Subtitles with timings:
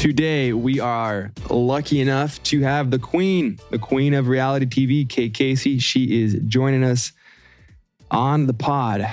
[0.00, 5.34] Today, we are lucky enough to have the queen, the queen of reality TV, Kate
[5.34, 5.78] Casey.
[5.78, 7.12] She is joining us
[8.10, 9.06] on the pod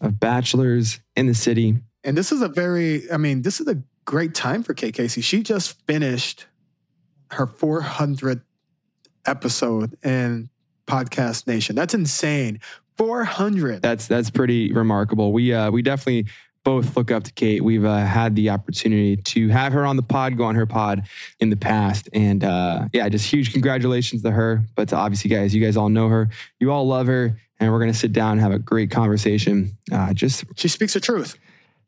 [0.00, 1.78] of Bachelors in the City.
[2.04, 5.22] And this is a very, I mean, this is a great time for Kate Casey.
[5.22, 6.46] She just finished
[7.32, 8.42] her 400th
[9.26, 10.50] episode in
[10.86, 11.74] Podcast Nation.
[11.74, 12.60] That's insane.
[12.96, 13.82] 400.
[13.82, 15.32] That's that's pretty remarkable.
[15.32, 16.26] We uh, we definitely
[16.68, 17.64] both look up to Kate.
[17.64, 21.08] We've uh, had the opportunity to have her on the pod, go on her pod
[21.40, 22.10] in the past.
[22.12, 24.62] And uh, yeah, just huge congratulations to her.
[24.74, 26.28] But to obviously, guys, you guys all know her.
[26.60, 27.40] You all love her.
[27.58, 29.78] And we're going to sit down and have a great conversation.
[29.90, 31.38] Uh, just she speaks the truth.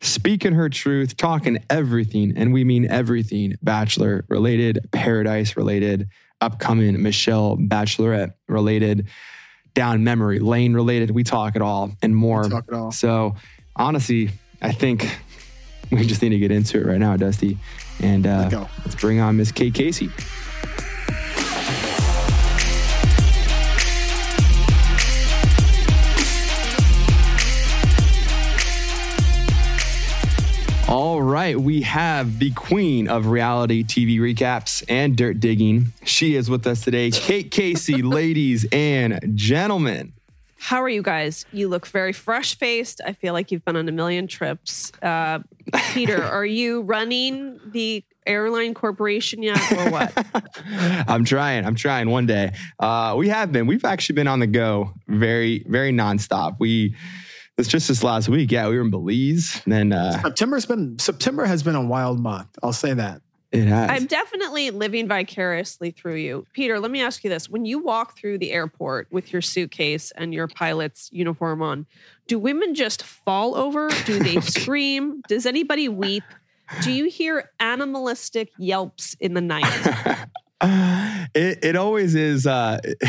[0.00, 6.08] Speaking her truth, talking everything, and we mean everything Bachelor related, Paradise related,
[6.40, 9.08] upcoming Michelle Bachelorette related,
[9.74, 11.10] down memory lane related.
[11.10, 12.44] We talk it all and more.
[12.44, 12.92] We talk it all.
[12.92, 13.36] So
[13.76, 14.30] honestly,
[14.62, 15.06] I think
[15.90, 17.58] we just need to get into it right now, Dusty.
[18.02, 18.68] And uh, Let's go.
[18.84, 20.10] let's bring on Miss Kate Casey.
[30.88, 35.92] All right, we have the queen of reality TV recaps and dirt digging.
[36.04, 40.14] She is with us today, Kate Casey, ladies and gentlemen.
[40.60, 41.46] How are you guys?
[41.52, 43.00] You look very fresh faced.
[43.04, 44.92] I feel like you've been on a million trips.
[45.02, 45.38] Uh,
[45.94, 50.12] Peter, are you running the airline corporation yet or what?
[51.08, 51.64] I'm trying.
[51.64, 52.52] I'm trying one day.
[52.78, 53.66] Uh, we have been.
[53.66, 56.56] We've actually been on the go very, very nonstop.
[56.60, 56.94] We,
[57.56, 58.52] it's just this last week.
[58.52, 59.62] Yeah, we were in Belize.
[59.64, 62.48] And Then uh, September's been September has been a wild month.
[62.62, 63.22] I'll say that.
[63.52, 63.90] It has.
[63.90, 66.46] I'm definitely living vicariously through you.
[66.52, 67.48] Peter, let me ask you this.
[67.48, 71.86] When you walk through the airport with your suitcase and your pilot's uniform on,
[72.28, 73.88] do women just fall over?
[74.04, 75.22] Do they scream?
[75.28, 76.22] Does anybody weep?
[76.82, 80.26] Do you hear animalistic yelps in the night?
[80.62, 82.46] it, it always is.
[82.46, 82.78] Uh,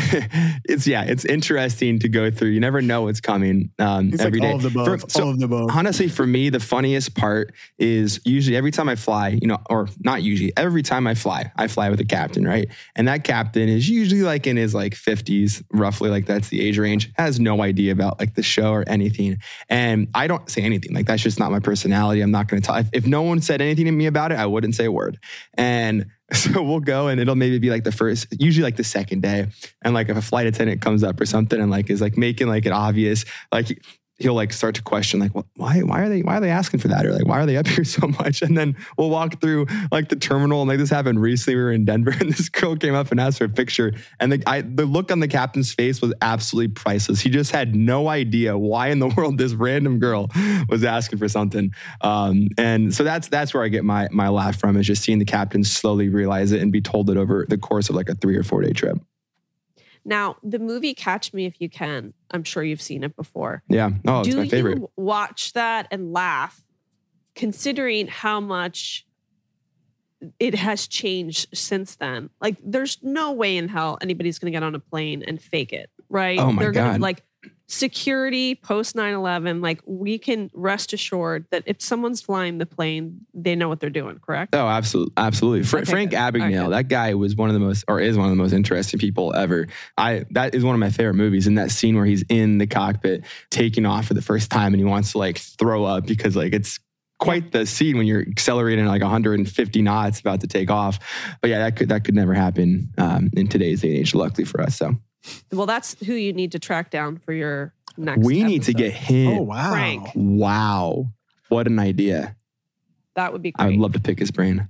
[0.64, 1.02] it's yeah.
[1.04, 2.48] It's interesting to go through.
[2.50, 4.50] You never know what's coming um, It's every like day.
[4.52, 5.00] all of the above.
[5.02, 5.70] For- so all of the above.
[5.72, 9.88] honestly, for me, the funniest part is usually every time I fly, you know, or
[10.00, 12.68] not usually, every time I fly, I fly with a captain, right?
[12.96, 16.78] And that captain is usually like in his like 50s, roughly like that's the age
[16.78, 19.38] range, has no idea about like the show or anything.
[19.68, 20.94] And I don't say anything.
[20.94, 22.20] Like that's just not my personality.
[22.20, 22.80] I'm not going to talk.
[22.80, 25.18] If, if no one said anything to me about it, I wouldn't say a word.
[25.54, 29.22] And so we'll go and it'll maybe be like the first, usually like the second
[29.22, 29.48] day.
[29.82, 32.48] And like if a flight attendant comes up or something and like is like making
[32.48, 33.82] like it obvious, like
[34.22, 36.80] he'll like start to question like "Wh- why why are they why are they asking
[36.80, 37.04] for that?
[37.04, 38.42] Or like why are they up here so much?
[38.42, 41.56] And then we'll walk through like the terminal and like this happened recently.
[41.56, 43.92] We were in Denver and this girl came up and asked for a picture.
[44.20, 47.20] And the I, the look on the captain's face was absolutely priceless.
[47.20, 50.30] He just had no idea why in the world this random girl
[50.68, 51.74] was asking for something.
[52.00, 55.18] Um, and so that's that's where I get my my laugh from is just seeing
[55.18, 58.14] the captain slowly realize it and be told it over the course of like a
[58.14, 58.98] three or four day trip
[60.04, 63.62] now, the movie Catch Me If You Can, I'm sure you've seen it before.
[63.68, 66.62] yeah oh it's Do my favorite you watch that and laugh,
[67.34, 69.06] considering how much
[70.38, 72.30] it has changed since then?
[72.40, 75.72] Like, there's no way in hell anybody's going to get on a plane and fake
[75.72, 76.38] it, right?
[76.38, 77.00] Oh my They're gonna God.
[77.00, 77.24] like
[77.72, 83.54] security post 9-11 like we can rest assured that if someone's flying the plane they
[83.56, 85.62] know what they're doing correct Oh, absolutely, absolutely.
[85.62, 86.18] Fra- Okay, Frank good.
[86.18, 89.00] Abagnale, that guy was one of the most, or is one of the most interesting
[89.00, 89.66] people ever.
[89.96, 91.46] I that is one of my favorite movies.
[91.46, 94.80] In that scene where he's in the cockpit taking off for the first time, and
[94.80, 96.78] he wants to like throw up because like it's
[97.18, 100.98] quite the scene when you're accelerating like 150 knots about to take off.
[101.40, 104.14] But yeah, that could that could never happen um, in today's day and age.
[104.14, 104.94] Luckily for us, so
[105.52, 108.92] well that's who you need to track down for your next we need to get
[108.92, 109.38] him.
[109.38, 109.70] Oh wow.
[109.70, 110.08] Frank.
[110.14, 111.06] Wow,
[111.48, 112.36] what an idea!
[113.14, 113.64] that would be Great.
[113.64, 114.68] I would love to pick his brain.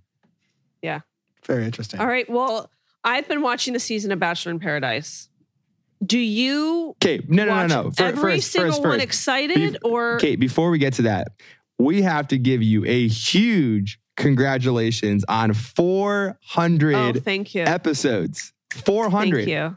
[0.82, 1.00] Yeah.
[1.44, 2.00] Very interesting.
[2.00, 2.28] All right.
[2.28, 2.70] Well,
[3.04, 5.28] I've been watching the season of Bachelor in Paradise.
[6.04, 7.90] Do you Okay, no, no, no, no.
[7.92, 9.04] Fir- every first, single first, one first.
[9.04, 11.28] excited or Kate, before we get to that,
[11.78, 17.62] we have to give you a huge congratulations on 400 oh, thank you.
[17.62, 18.52] episodes.
[18.84, 19.36] 400.
[19.36, 19.76] Thank you.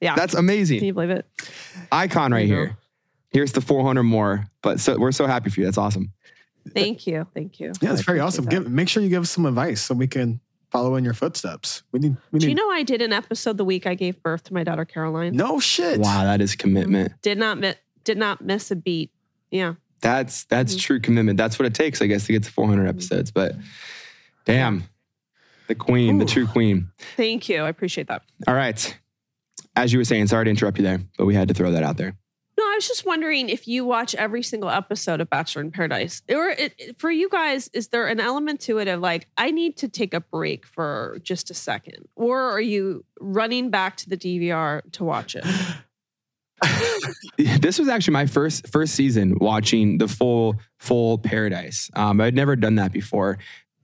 [0.00, 0.14] Yeah.
[0.14, 0.78] That's amazing.
[0.80, 0.86] Can amazing.
[0.86, 1.26] you believe it?
[1.92, 2.76] Icon right here.
[3.30, 4.46] Here's the 400 more.
[4.62, 5.66] But so we're so happy for you.
[5.66, 6.12] That's awesome.
[6.74, 7.26] Thank you.
[7.34, 7.72] Thank you.
[7.80, 8.44] Yeah, it's very awesome.
[8.46, 8.50] that.
[8.50, 11.82] Give, make sure you give us some advice so we can follow in your footsteps.
[11.92, 12.16] We need.
[12.32, 12.40] We need.
[12.44, 14.84] Do you know I did an episode the week I gave birth to my daughter
[14.84, 15.34] Caroline?
[15.36, 16.00] no shit.
[16.00, 17.12] Wow, that is commitment.
[17.22, 17.74] Did not mi-
[18.04, 19.10] did not miss a beat.
[19.50, 19.74] Yeah.
[20.00, 20.80] That's that's Mhm.
[20.80, 21.36] true commitment.
[21.36, 23.30] That's what it takes, I guess, to get to 400 episodes.
[23.30, 23.54] But
[24.44, 24.84] damn,
[25.66, 26.90] the queen, the true queen.
[27.16, 27.62] Thank you.
[27.62, 28.22] I appreciate that.
[28.46, 28.96] All right.
[29.76, 31.82] As you were saying, sorry to interrupt you there, but we had to throw that
[31.82, 32.14] out there.
[32.58, 36.20] No, I was just wondering if you watch every single episode of Bachelor in Paradise,
[36.28, 39.78] or it, for you guys, is there an element to it of like, I need
[39.78, 44.16] to take a break for just a second, or are you running back to the
[44.16, 45.44] DVR to watch it?
[47.60, 51.90] this was actually my first first season watching the full full Paradise.
[51.94, 53.38] Um, I'd never done that before.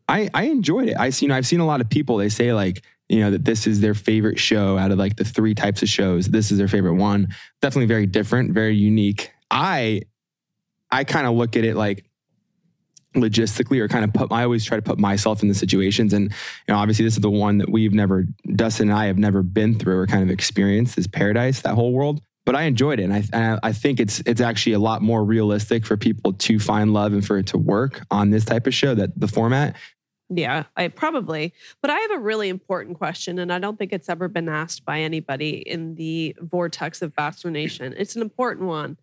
[0.08, 0.96] I I enjoyed it.
[0.98, 2.18] I seen I've seen a lot of people.
[2.18, 5.24] They say like you know that this is their favorite show out of like the
[5.24, 6.26] three types of shows.
[6.26, 7.28] This is their favorite one.
[7.60, 9.32] Definitely very different, very unique.
[9.50, 10.02] I
[10.90, 12.04] I kind of look at it like
[13.14, 16.24] logistically or kind of put I always try to put myself in the situations and
[16.24, 19.42] you know obviously this is the one that we've never Dustin and I have never
[19.42, 23.04] been through or kind of experienced this paradise that whole world but I enjoyed it
[23.04, 26.58] and I and I think it's it's actually a lot more realistic for people to
[26.58, 29.76] find love and for it to work on this type of show that the format
[30.28, 31.52] Yeah, I probably.
[31.80, 34.84] But I have a really important question, and I don't think it's ever been asked
[34.84, 37.94] by anybody in the vortex of Bachelor Nation.
[37.96, 38.96] It's an important one.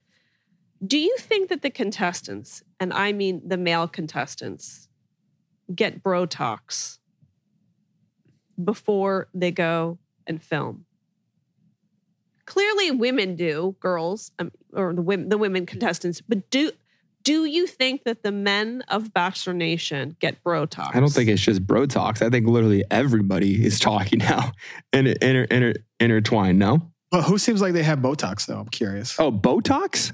[0.85, 4.89] Do you think that the contestants, and I mean the male contestants,
[5.73, 6.99] get Brotox
[8.61, 10.85] before they go and film?
[12.45, 16.19] Clearly, women do, girls, um, or the women, the women contestants.
[16.19, 16.71] But do
[17.23, 20.95] do you think that the men of Bachelor Nation get Brotox?
[20.95, 24.51] I don't think it's just bro talks I think literally everybody is talking now
[24.93, 28.59] and inter, inter, intertwined no But who seems like they have Botox though?
[28.59, 29.17] I'm curious.
[29.19, 30.13] oh Botox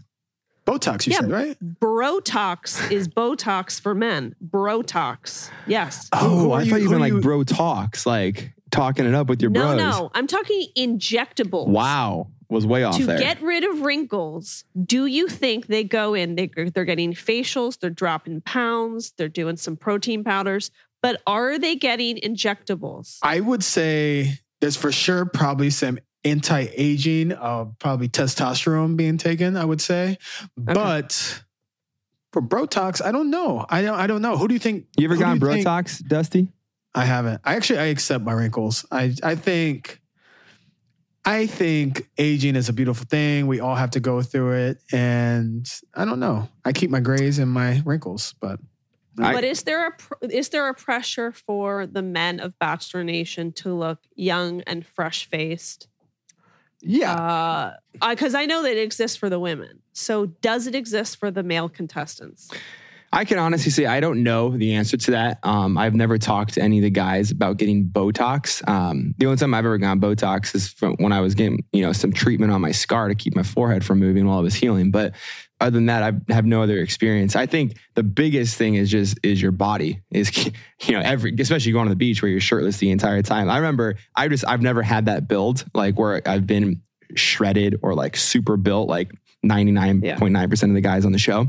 [0.68, 1.22] Botox, you Yeah.
[1.22, 1.58] said right?
[1.82, 4.36] Brotox is Botox for men.
[4.46, 5.50] Brotox.
[5.66, 6.10] Yes.
[6.14, 9.16] Oh who I are thought you who meant are like bro talks like talking it
[9.16, 10.12] up with your no, bros No, no.
[10.14, 11.68] I'm talking injectables.
[11.68, 16.14] wow was way off To there get rid of wrinkles, do you think they go
[16.14, 16.36] in?
[16.36, 21.76] They, they're getting facials, they're dropping pounds, they're doing some protein powders, but are they
[21.76, 23.20] getting injectables?
[23.22, 29.56] I would say there's for sure probably some anti-aging, uh, probably testosterone being taken.
[29.56, 30.18] I would say,
[30.58, 31.44] but
[32.34, 33.66] for Botox, I don't know.
[33.70, 33.98] I don't.
[33.98, 34.38] I don't know.
[34.38, 34.86] Who do you think?
[34.98, 36.48] You ever who do gotten you think- Brotox, Dusty?
[36.96, 37.42] I haven't.
[37.46, 38.86] I actually I accept my wrinkles.
[38.92, 39.99] I I think
[41.30, 43.46] I think aging is a beautiful thing.
[43.46, 46.50] We all have to go through it, and I don't know.
[46.66, 48.60] I keep my grays and my wrinkles, but
[49.20, 49.92] I- but is there a
[50.28, 55.30] is there a pressure for the men of Bachelor Nation to look young and fresh
[55.30, 55.88] faced?
[56.82, 57.14] Yeah.
[57.14, 57.74] Uh,
[58.10, 59.82] because I know that it exists for the women.
[59.94, 62.50] So does it exist for the male contestants?
[63.12, 65.40] I can honestly say I don't know the answer to that.
[65.44, 68.68] Um, I've never talked to any of the guys about getting Botox.
[68.68, 71.82] Um, the only time I've ever gotten Botox is from when I was getting, you
[71.82, 74.54] know, some treatment on my scar to keep my forehead from moving while I was
[74.54, 74.92] healing.
[74.92, 75.16] But
[75.60, 77.36] other than that, I have no other experience.
[77.36, 80.32] I think the biggest thing is just is your body is,
[80.86, 83.50] you know, every especially going to the beach where you're shirtless the entire time.
[83.50, 86.82] I remember I just I've never had that build like where I've been
[87.16, 89.12] shredded or like super built like
[89.46, 91.48] 99.9% of the guys on the show.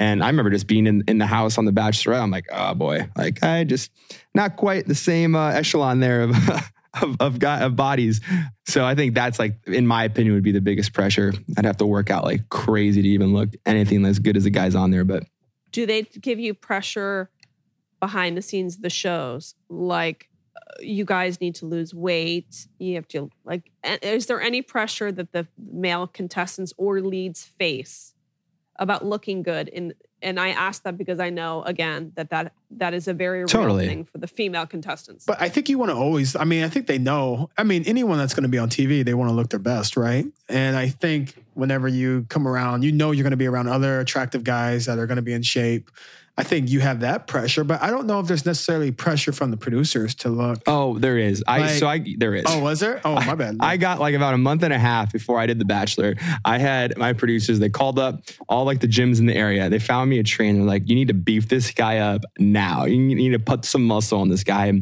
[0.00, 2.22] And I remember just being in, in the house on the Bachelorette.
[2.22, 3.90] I'm like, oh boy, like I just
[4.34, 6.30] not quite the same uh, echelon there of
[7.02, 8.22] of of, guy, of bodies.
[8.66, 11.34] So I think that's like, in my opinion, would be the biggest pressure.
[11.56, 14.50] I'd have to work out like crazy to even look anything as good as the
[14.50, 15.04] guys on there.
[15.04, 15.24] But
[15.70, 17.30] Do they give you pressure
[18.00, 19.54] behind the scenes the shows?
[19.68, 22.66] Like uh, you guys need to lose weight.
[22.78, 23.70] You have to like.
[23.84, 28.14] Is there any pressure that the male contestants or leads face
[28.80, 29.68] about looking good?
[29.68, 33.38] In and I ask that because I know again that that that is a very
[33.38, 33.86] real Totally.
[33.86, 35.24] thing for the female contestants.
[35.24, 37.50] But I think you want to always, I mean, I think they know.
[37.56, 39.96] I mean, anyone that's going to be on TV, they want to look their best,
[39.96, 40.26] right?
[40.48, 44.00] And I think whenever you come around, you know you're going to be around other
[44.00, 45.90] attractive guys that are going to be in shape.
[46.40, 49.50] I think you have that pressure, but I don't know if there's necessarily pressure from
[49.50, 50.62] the producers to look.
[50.66, 51.44] oh, there is.
[51.46, 52.44] I Like- so I there is.
[52.46, 53.00] Oh, was there?
[53.04, 53.58] Oh, my bad.
[53.60, 56.14] I got like about a month and a half before I did The Bachelor.
[56.44, 59.68] I had my producers, they called up all like the gyms in the area.
[59.68, 62.84] They found me a trainer, like, you need to beef this guy up now.
[62.86, 64.72] You need to put some muscle on this guy.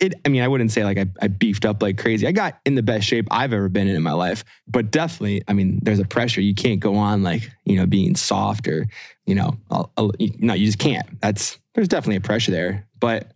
[0.00, 2.26] It, I mean, I wouldn't say like I, I beefed up like crazy.
[2.26, 5.42] I got in the best shape I've ever been in in my life, but definitely,
[5.46, 6.40] I mean, there's a pressure.
[6.40, 8.86] You can't go on like, you know, being soft or,
[9.26, 11.20] you know, I'll, I'll- you, no, you just can't.
[11.20, 13.32] That's, there's definitely a pressure there, but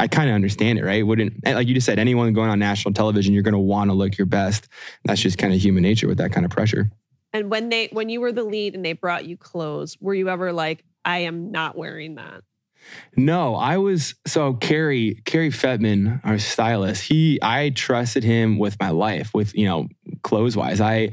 [0.00, 1.06] I kind of understand it, right?
[1.06, 3.94] Wouldn't like you just said, anyone going on national television, you're going to want to
[3.94, 4.68] look your best.
[5.04, 6.90] That's just kind of human nature with that kind of pressure.
[7.32, 10.28] And when they when you were the lead and they brought you clothes, were you
[10.28, 12.42] ever like, I am not wearing that?
[13.16, 17.02] No, I was so Cary Cary Fetman, our stylist.
[17.02, 19.88] He, I trusted him with my life, with you know,
[20.22, 20.80] clothes wise.
[20.80, 21.10] I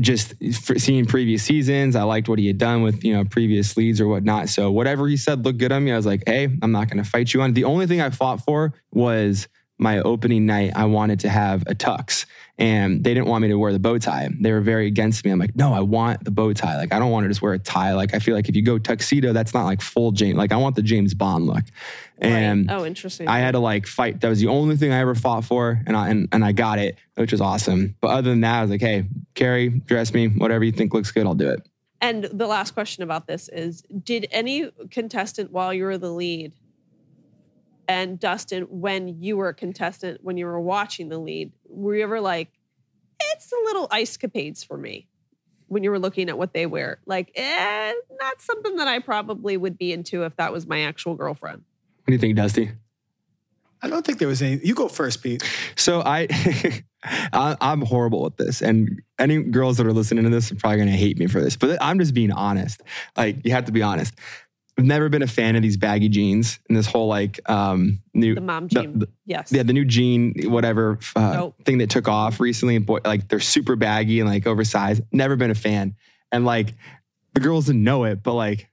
[0.00, 0.34] just
[0.76, 4.06] seeing previous seasons, I liked what he had done with you know previous leads or
[4.06, 4.48] whatnot.
[4.48, 5.92] So whatever he said looked good on me.
[5.92, 7.54] I was like, hey, I'm not going to fight you on.
[7.54, 11.74] The only thing I fought for was my opening night, I wanted to have a
[11.74, 12.26] tux
[12.58, 14.28] and they didn't want me to wear the bow tie.
[14.40, 15.30] They were very against me.
[15.30, 16.76] I'm like, no, I want the bow tie.
[16.76, 17.94] Like, I don't want to just wear a tie.
[17.94, 20.36] Like, I feel like if you go tuxedo, that's not like full James.
[20.36, 21.62] Like, I want the James Bond look.
[22.18, 22.76] And right.
[22.76, 23.28] oh, interesting.
[23.28, 24.20] I had to like fight.
[24.20, 26.80] That was the only thing I ever fought for, and I and, and I got
[26.80, 27.94] it, which was awesome.
[28.00, 29.04] But other than that, I was like, hey,
[29.36, 31.64] Cary, dress me, whatever you think looks good, I'll do it.
[32.00, 36.54] And the last question about this is: Did any contestant, while you were the lead,
[37.88, 42.02] and Dustin, when you were a contestant, when you were watching the lead, were you
[42.02, 42.50] ever like,
[43.20, 45.08] it's a little ice capades for me
[45.68, 47.00] when you were looking at what they wear?
[47.06, 51.14] Like, eh, not something that I probably would be into if that was my actual
[51.14, 51.64] girlfriend.
[52.04, 52.72] What do you think, Dusty?
[53.80, 54.60] I don't think there was any.
[54.62, 55.42] You go first, Pete.
[55.76, 56.26] So I,
[57.04, 60.78] I I'm horrible at this, and any girls that are listening to this are probably
[60.78, 61.56] going to hate me for this.
[61.56, 62.82] But I'm just being honest.
[63.16, 64.14] Like you have to be honest.
[64.78, 68.34] I've never been a fan of these baggy jeans and this whole like um new
[68.36, 69.00] The mom jean.
[69.00, 69.50] the- yes.
[69.52, 71.56] yeah the new jean whatever uh, Nope.
[71.64, 75.34] thing that took off recently and boy, like they're super baggy and like oversized never
[75.36, 75.96] been a fan
[76.30, 76.74] and like
[77.34, 78.68] the girls didn't know it but like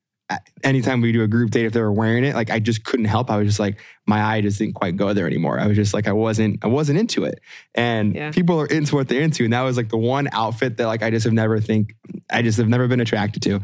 [0.64, 3.06] anytime we do a group date if they were wearing it like i just couldn't
[3.06, 5.76] help i was just like my eye just didn't quite go there anymore i was
[5.76, 7.40] just like i wasn't i wasn't into it
[7.76, 8.32] and Yeah.
[8.32, 11.04] people are into what they're into and that was like the one outfit that like
[11.04, 11.94] i just have never think
[12.32, 13.62] i just have never been attracted to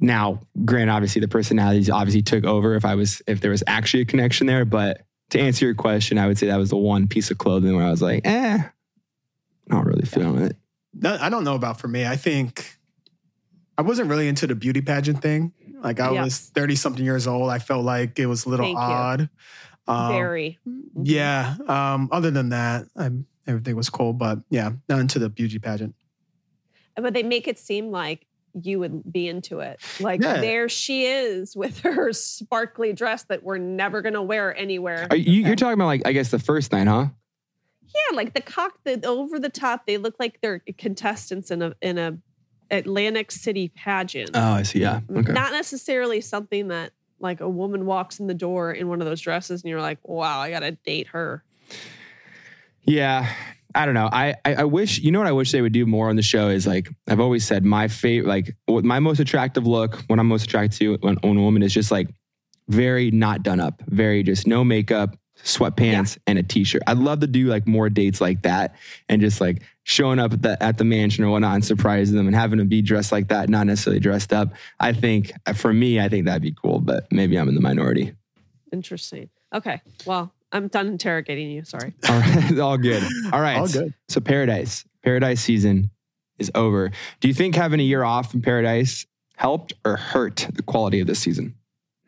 [0.00, 4.02] now, Grant, obviously the personalities obviously took over if I was if there was actually
[4.02, 4.64] a connection there.
[4.64, 7.76] But to answer your question, I would say that was the one piece of clothing
[7.76, 8.58] where I was like, eh,
[9.68, 10.56] not really feeling it.
[10.94, 12.04] No, I don't know about for me.
[12.06, 12.78] I think
[13.78, 15.52] I wasn't really into the beauty pageant thing.
[15.82, 16.24] Like I Yeah.
[16.24, 17.50] was 30 something years old.
[17.50, 19.30] I felt like it was a little Thank odd.
[19.86, 20.58] Um, Very.
[21.02, 21.56] Yeah.
[21.68, 24.12] Um, other than that, I'm, everything was cool.
[24.12, 25.94] But yeah, not into the beauty pageant.
[26.96, 28.26] But they make it seem like
[28.60, 29.80] you would be into it.
[30.00, 30.40] Like Yeah.
[30.40, 35.06] there she is with her sparkly dress that we're never to wear anywhere.
[35.10, 37.06] Are you, you're talking about like I guess the first night, huh?
[37.82, 39.86] Yeah, like the cock, the over the top.
[39.86, 42.18] They look like they're contestants in a in a
[42.70, 44.30] Atlantic City pageant.
[44.34, 44.78] Oh, I see.
[44.80, 45.00] Yeah.
[45.10, 45.32] Okay.
[45.32, 49.20] Not necessarily something that like a woman walks in the door in one of those
[49.20, 51.42] dresses and you're like, wow, I gotta date her.
[52.84, 53.28] Yeah.
[53.74, 54.08] I don't know.
[54.12, 56.22] I, I I wish you know what I wish they would do more on the
[56.22, 60.26] show is like I've always said my favorite like my most attractive look when I'm
[60.26, 62.08] most attracted to when, when a woman is just like
[62.68, 66.82] very not done up, very just no makeup, sweatpants and a t-shirt.
[66.86, 68.76] I'd love to do like more dates like that
[69.08, 72.26] and just like showing up at the at the mansion or whatnot and surprising them
[72.26, 74.52] and having them be dressed like that, not necessarily dressed up.
[74.78, 78.14] I think for me, I think that'd be cool, but maybe I'm in the minority.
[78.72, 79.30] Interesting.
[79.52, 79.80] Okay.
[80.06, 81.64] Well, I'm done interrogating you.
[81.64, 81.94] Sorry.
[82.08, 83.04] All right, all good.
[83.32, 83.58] All right.
[83.58, 83.94] All good.
[84.08, 85.90] So Paradise, Paradise season
[86.38, 86.90] is over.
[87.20, 91.06] Do you think having a year off in Paradise helped or hurt the quality of
[91.06, 91.54] this season?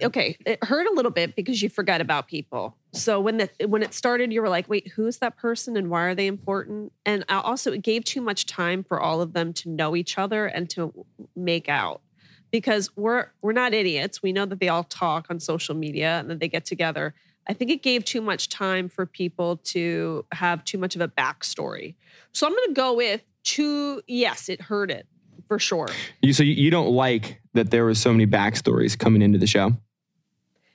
[0.03, 2.77] okay, it hurt a little bit because you forgot about people.
[2.93, 6.03] So when the when it started, you were like, wait, who's that person and why
[6.03, 6.93] are they important?
[7.07, 10.19] And I also it gave too much time for all of them to know each
[10.19, 12.03] other and to make out.
[12.51, 14.23] Because we're we're not idiots.
[14.23, 17.15] We know that they all talk on social media and that they get together.
[17.49, 21.09] I think it gave too much time for people to have too much of a
[21.09, 21.95] backstory.
[22.33, 25.07] So I'm gonna go with two, yes, it hurt it
[25.49, 25.89] for sure.
[26.21, 29.73] You so you, don't like that there was so many backstories coming into the show?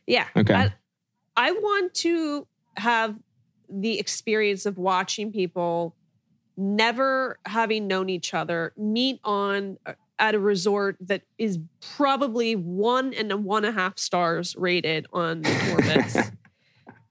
[0.05, 0.27] Yeah.
[0.35, 0.53] Okay.
[0.53, 0.73] I,
[1.35, 3.15] I want to have
[3.69, 5.95] the experience of watching people
[6.55, 11.59] never having known each other meet on uh, at a resort that is
[11.95, 16.31] probably one and a one and a half stars rated on Orbitz.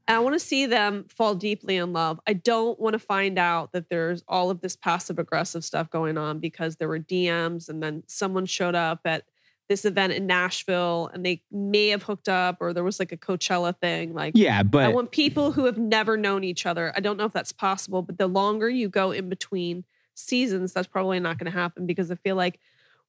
[0.09, 2.21] And I want to see them fall deeply in love.
[2.27, 6.17] I don't want to find out that there's all of this passive aggressive stuff going
[6.17, 9.25] on because there were DMs and then someone showed up at
[9.69, 13.17] this event in Nashville and they may have hooked up or there was like a
[13.17, 14.15] Coachella thing.
[14.15, 16.93] Like, Yeah, but I want people who have never known each other.
[16.97, 19.85] I don't know if that's possible, but the longer you go in between
[20.15, 22.61] seasons, that's probably not going to happen because I feel like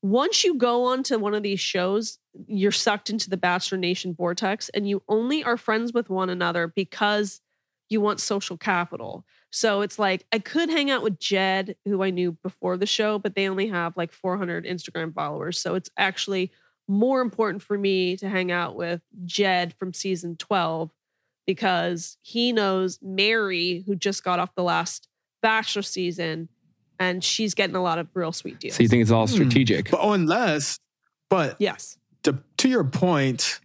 [0.02, 4.14] once you go on to one of these shows, you're sucked into the Bachelor Nation
[4.14, 7.42] vortex and you only are friends with one another because
[7.90, 9.26] you want social capital.
[9.50, 13.18] So it's like I could hang out with Jed, who I knew before the show,
[13.18, 15.60] but they only have like 400 Instagram followers.
[15.60, 16.52] So it's actually
[16.88, 20.92] more important for me to hang out with Jed from season 12
[21.46, 25.08] because he knows Mary, who just got off the last
[25.42, 26.50] Bachelor season,
[27.00, 28.76] and she's getting a lot of real sweet deals.
[28.76, 29.34] so you think it's all Hmm.
[29.34, 29.92] strategic?
[29.92, 30.80] But unless,
[31.30, 31.98] but yes.
[32.24, 33.60] to, to your point,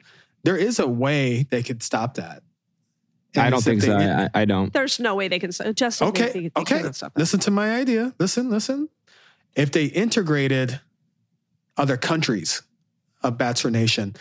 [0.44, 2.42] there is a way they could stop that.
[3.36, 3.96] I don't think so.
[3.98, 4.72] they- I, I don't.
[4.72, 5.50] There's no way they can.
[5.74, 6.82] Just Okay, They, they okay.
[6.92, 7.18] stop that.
[7.20, 8.12] Listen to my idea.
[8.18, 8.88] Listen, listen.
[9.56, 10.80] If they integrated
[11.78, 12.62] other countries
[13.22, 14.14] of Bachelor Nation,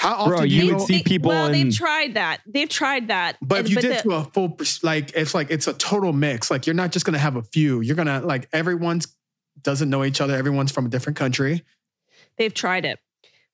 [0.00, 2.40] How often Bro, do you you would see They- people Well, they've tried that.
[2.46, 3.36] They've tried that.
[3.42, 5.74] but And- if you but did the- to a full like it's like it's a
[5.74, 6.50] total mix.
[6.50, 7.80] Like you're not just gonna have a few.
[7.82, 9.08] You're gonna like everyone's
[9.62, 10.34] doesn't know each other.
[10.34, 11.62] Everyone's from a different country.
[12.38, 12.98] they've tried it.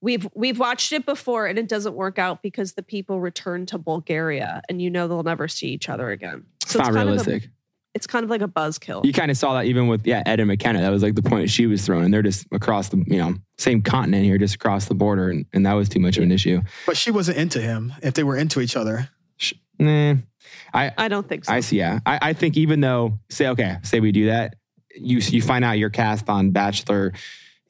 [0.00, 3.78] We've we've watched it before and it doesn't work out because the people return to
[3.78, 6.44] Bulgaria and you know they'll never see each other again.
[6.64, 7.50] So It's not kind of a- realistic.
[7.96, 9.04] It's kind of like a buzzkill.
[9.04, 10.80] You kind of saw that even with yeah Ed and McKenna.
[10.82, 12.04] That was like the point she was throwing.
[12.04, 15.46] And they're just across the you know same continent here, just across the border, and,
[15.52, 16.60] and that was too much of an issue.
[16.86, 17.92] But she wasn't into him.
[18.02, 20.14] If they were into each other, Sh- Nah,
[20.72, 21.52] I I don't think so.
[21.52, 21.78] I see.
[21.78, 24.54] Yeah, I, I think even though say okay, say we do that,
[24.94, 27.12] you you find out you're cast on Bachelor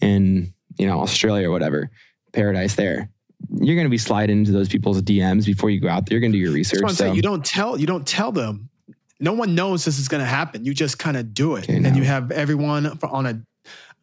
[0.01, 1.91] in you know Australia or whatever,
[2.33, 3.11] Paradise there.
[3.51, 6.15] You're going to be sliding into those people's DMs before you go out there.
[6.15, 6.83] You're going to do your that's research.
[6.83, 7.17] what I'm So saying.
[7.17, 7.79] You don't tell.
[7.79, 8.71] You don't tell them.
[9.21, 10.65] No one knows this is gonna happen.
[10.65, 13.43] You just kind of do it, Okay, and now- you have everyone on a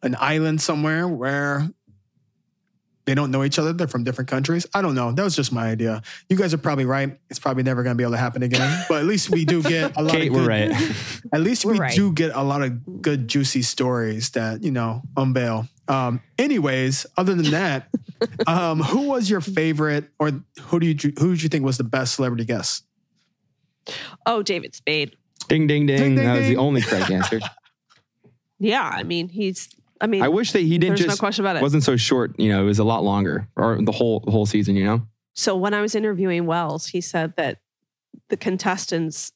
[0.02, 1.66] an island somewhere where
[3.06, 3.72] they don't know each other.
[3.74, 4.66] They're from different countries.
[4.74, 5.12] I don't know.
[5.12, 6.02] That was just my idea.
[6.30, 7.18] You guys are probably right.
[7.28, 8.84] It's probably never going to be able to happen again.
[8.88, 10.94] But at least we do get a lot Kate, of we're good, right.
[11.32, 11.94] At least We're we right.
[11.94, 15.68] do get a lot of good juicy stories that you know unveil.
[15.88, 17.88] Um, anyways, other than that,
[18.46, 21.84] um, who was your favorite, or who do you who did you think was the
[21.84, 22.84] best celebrity guest?
[24.26, 25.16] Oh, David Spade.
[25.48, 25.96] ding ding ding.
[25.98, 27.40] Ding, ding, that was the only correct answer.
[28.60, 29.68] Yeah, I mean he's.
[30.00, 31.62] I mean, I wish that he didn't there's just no question about it.
[31.62, 32.38] wasn't so short.
[32.38, 34.76] You know, it was a lot longer, or the whole the whole season.
[34.76, 35.02] You know,
[35.34, 37.58] So when I was interviewing Wells, he said that
[38.28, 39.32] the contestants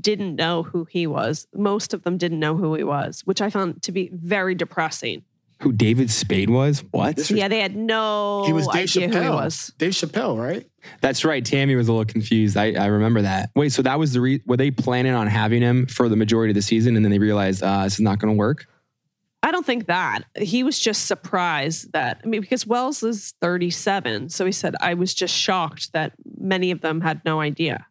[0.00, 1.46] didn't know who he was.
[1.54, 5.24] Most of them didn't know who he was, which I found to be very depressing.
[5.62, 6.82] Who David Spade was?
[6.90, 7.16] What?
[7.16, 9.34] This- Yeah, they had no He was Dave idea who he Chappelle.
[9.34, 9.72] was.
[9.78, 10.66] Dave Chappelle, right?
[11.00, 11.44] That's right.
[11.44, 12.56] Tammy was a little confused.
[12.56, 13.50] I, I remember that.
[13.54, 16.50] Wait, so that was the re- were they planning on having him for the majority
[16.50, 18.66] of the season, and then they realized uh, this is not going to work?
[19.44, 20.22] I don't think that.
[20.36, 24.28] He was just surprised that, I mean, because Wells is 37.
[24.30, 27.86] So he said, I was just shocked that many of them had no idea.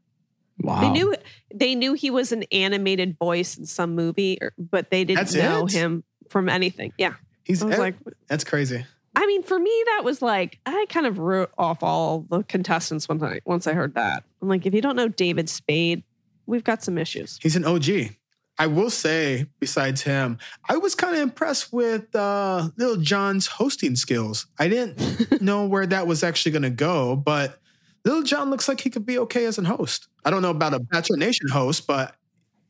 [0.59, 0.79] Wow.
[0.81, 1.15] They knew
[1.53, 5.35] they knew he was an animated voice in some movie, or, but they didn't That's
[5.35, 5.71] know it?
[5.71, 6.93] him from anything.
[6.97, 7.13] Yeah.
[7.43, 7.95] He's I was ev- like,
[8.27, 8.85] that's crazy.
[9.15, 13.09] I mean, for me, that was like I kind of wrote off all the contestants
[13.09, 14.23] once I once I heard that.
[14.41, 16.03] I'm like, if you don't know David Spade,
[16.45, 17.37] we've got some issues.
[17.41, 18.15] He's an OG.
[18.57, 20.37] I will say, besides him,
[20.69, 24.45] I was kind of impressed with uh, Lil Jon's hosting skills.
[24.59, 27.59] I didn't know where that was actually going to go, but
[28.05, 30.07] Little John looks like he could be okay as a host.
[30.25, 32.15] I don't know about a Bachelor Nation host, but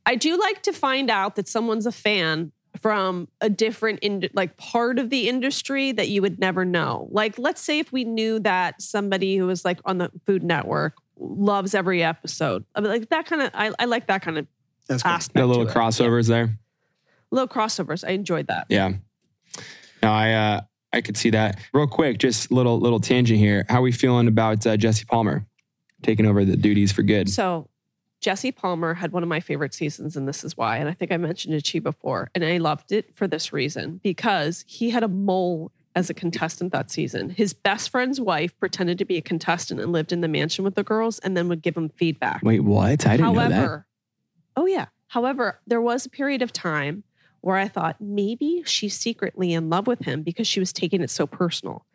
[0.05, 4.57] I do like to find out that someone's a fan from a different in, like
[4.57, 7.07] part of the industry that you would never know.
[7.11, 10.95] Like let's say if we knew that somebody who was like on the Food Network
[11.17, 12.65] loves every episode.
[12.75, 14.47] I mean, like that kind of I, I like that kind of
[14.87, 15.09] that's good.
[15.09, 15.35] aspect.
[15.35, 15.75] the little to it.
[15.75, 16.57] crossovers there.
[17.29, 18.07] Little crossovers.
[18.07, 18.67] I enjoyed that.
[18.69, 18.93] Yeah.
[20.03, 20.61] No, I uh,
[20.93, 21.59] I could see that.
[21.73, 23.65] Real quick, just little little tangent here.
[23.69, 25.45] How we feeling about uh, Jesse Palmer
[26.01, 27.29] taking over the duties for good?
[27.29, 27.69] So
[28.21, 30.77] Jesse Palmer had one of my favorite seasons, and this is why.
[30.77, 32.29] And I think I mentioned it to you before.
[32.35, 36.71] And I loved it for this reason because he had a mole as a contestant
[36.71, 37.31] that season.
[37.31, 40.75] His best friend's wife pretended to be a contestant and lived in the mansion with
[40.75, 42.41] the girls and then would give him feedback.
[42.43, 43.05] Wait, what?
[43.05, 43.83] I didn't know that.
[44.55, 44.85] Oh yeah.
[45.07, 47.03] However, there was a period of time
[47.41, 51.09] where I thought maybe she's secretly in love with him because she was taking it
[51.09, 51.85] so personal.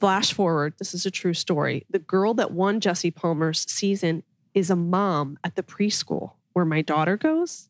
[0.00, 1.86] Flash forward, this is a true story.
[1.88, 4.24] The girl that won Jesse Palmer's season
[4.56, 7.68] is a mom at the preschool where my daughter goes.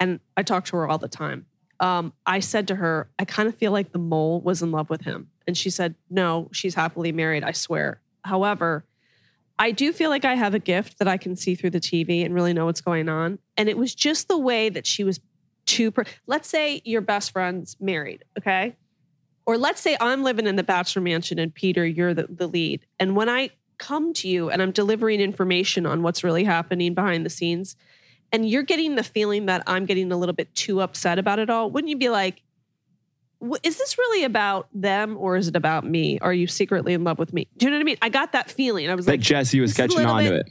[0.00, 1.44] And I talk to her all the time.
[1.80, 4.88] Um, I said to her, I kind of feel like the mole was in love
[4.88, 5.28] with him.
[5.46, 8.00] And she said, No, she's happily married, I swear.
[8.24, 8.86] However,
[9.58, 12.24] I do feel like I have a gift that I can see through the TV
[12.24, 13.38] and really know what's going on.
[13.56, 15.20] And it was just the way that she was
[15.66, 15.90] too.
[15.90, 18.76] Per- let's say your best friend's married, okay?
[19.44, 22.86] Or let's say I'm living in the bachelor mansion and Peter, you're the, the lead.
[22.98, 27.24] And when I come to you and I'm delivering information on what's really happening behind
[27.24, 27.76] the scenes,
[28.32, 31.48] and you're getting the feeling that I'm getting a little bit too upset about it
[31.48, 32.42] all, wouldn't you be like,
[33.62, 36.18] is this really about them or is it about me?
[36.18, 37.46] Are you secretly in love with me?
[37.56, 37.96] Do you know what I mean?
[38.02, 38.90] I got that feeling.
[38.90, 40.50] I was That like, Jesse was this is a catching little on to it.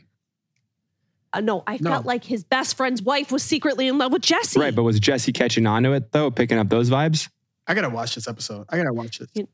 [1.34, 1.90] uh, no, I No.
[1.92, 4.58] felt like his best friend's wife was secretly in love with Jesse.
[4.60, 7.30] Right, but was Jesse catching on to it though, picking up those vibes?
[7.68, 8.66] I gotta watch this episode.
[8.70, 9.28] I gotta watch this.
[9.36, 9.50] I don't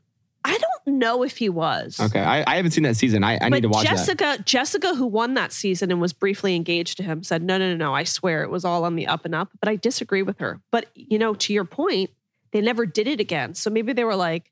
[0.86, 2.00] know if he was.
[2.00, 3.24] Okay, I, I haven't seen that season.
[3.24, 3.96] I, I need to watch that.
[3.98, 7.70] Jessica, Jessica, who won that season and was briefly engaged to him, said, "No, no,
[7.72, 7.94] no, no.
[7.94, 10.62] I swear it was all on the up and up." But I disagree with her.
[10.72, 12.10] But you know, to your point,
[12.52, 13.54] they never did it again.
[13.56, 14.52] So maybe they were like,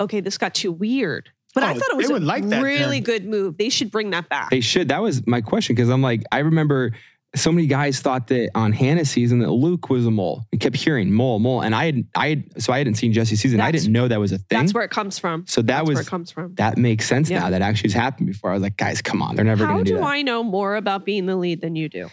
[0.00, 3.00] "Okay, this got too weird." But I Oh, thought it was a like that really
[3.00, 3.02] then.
[3.02, 3.58] good move.
[3.58, 4.48] They should bring that back.
[4.50, 4.88] They should.
[4.88, 6.92] That was my question because I'm like, I remember
[7.34, 10.44] so many guys thought that on Hannah's season that Luke was a mole.
[10.52, 13.40] We kept hearing mole, mole, and I had, I had, so I hadn't seen Jesse's
[13.40, 13.60] season.
[13.60, 14.58] I didn't know that was a thing.
[14.60, 15.46] That's where it comes from.
[15.46, 16.54] so that That's where was it comes from.
[16.56, 17.40] that makes sense Yeah.
[17.40, 17.50] now.
[17.50, 18.50] That actually has happened before.
[18.50, 20.10] I was like, guys, come on, they're never How going to do How do that.
[20.12, 22.10] I know more about being the lead than you do?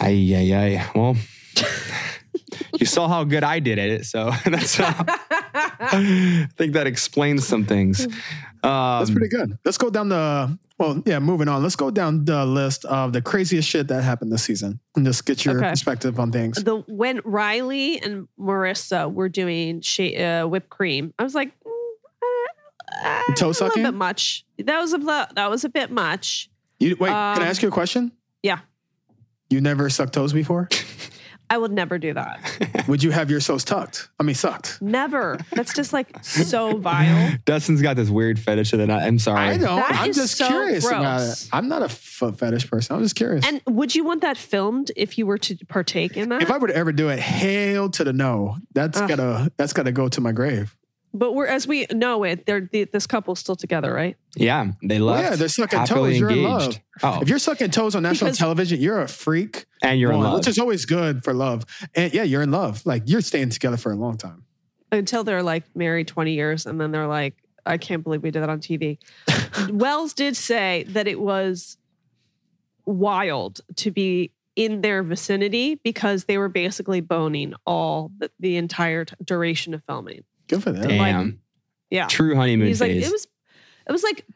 [0.00, 1.16] Ay, yeah yeah Well,
[2.78, 4.78] you saw how good I did at it, so that's.
[4.80, 8.04] I think that explains some things.
[8.06, 8.10] Um,
[8.62, 9.58] That's pretty good.
[9.64, 11.62] Let's go down the well, yeah, moving on.
[11.62, 15.24] Let's go down the list of the craziest shit that happened this season and just
[15.24, 15.70] get your Okay.
[15.70, 16.62] perspective on things.
[16.62, 23.04] the when Riley and Maurissa were doing sh- uh, whipped cream, I was like, mm,
[23.04, 24.44] uh, Toe a little bit much.
[24.58, 26.50] That was a blo- that was a bit much.
[26.80, 28.10] You wait, can I Um, ask you a question?
[28.42, 28.58] yeah.
[29.50, 30.68] You never sucked toes before?
[31.52, 32.84] I would never do that.
[32.88, 34.08] Would you have your toes tucked?
[34.18, 34.80] I mean, sucked.
[34.80, 35.38] Never.
[35.52, 37.36] That's just like so vile.
[37.44, 39.02] Dustin's got this weird fetish of the nut.
[39.02, 39.50] I'm sorry.
[39.50, 39.76] I know.
[39.76, 41.48] That I'm is just so curious about it.
[41.52, 42.96] I'm not a foot fetish person.
[42.96, 43.46] I'm just curious.
[43.46, 46.40] And would you want that filmed if you were to partake in that?
[46.40, 48.56] if I were to ever do it, hail to the no.
[48.72, 49.10] That's Ugh.
[49.10, 50.74] gotta that's gotta go to my grave.
[51.14, 54.16] But we're as we know it, they're the, this couple's still together, right?
[54.34, 55.26] Yeah, they Well, left.
[55.26, 56.18] Oh, yeah, they're sucking toes.
[56.18, 56.78] You're in love.
[57.02, 59.66] Oh, If you're sucking toes on national Because- television, you're a freak.
[59.82, 60.34] and you're in love.
[60.38, 61.64] which is always good for love.
[61.94, 62.84] And yeah, you're in love.
[62.86, 64.44] Like you're staying together for a long time.
[64.90, 68.42] Until they're like married 20 years and then they're like, I can't believe we did
[68.42, 68.98] that on TV.
[69.70, 71.76] Wells did say that it was
[72.84, 79.04] wild to be in their vicinity because they were basically boning all the, the entire
[79.04, 80.24] t- duration of filming.
[80.52, 80.88] Good for them.
[80.88, 81.40] Damn.
[81.90, 82.06] Yeah.
[82.06, 83.26] True honeymoon He's like, it was,
[83.86, 84.26] it was like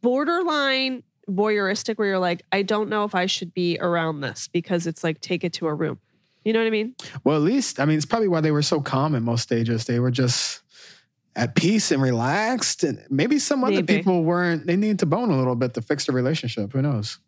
[0.00, 4.86] borderline voyeuristic where you're like, I don't know if I should be around this because
[4.86, 5.98] it's like, take it to a room.
[6.44, 6.94] You know what I mean?
[7.24, 9.84] Well, at least I mean it's probably why they were so calm in most stages.
[9.86, 10.62] They were just
[11.34, 12.84] at peace and relaxed.
[12.84, 13.96] And maybe some other Maybe.
[13.96, 14.66] people weren't.
[14.66, 16.72] They needed to bone a little bit to fix the relationship.
[16.72, 17.18] Who knows?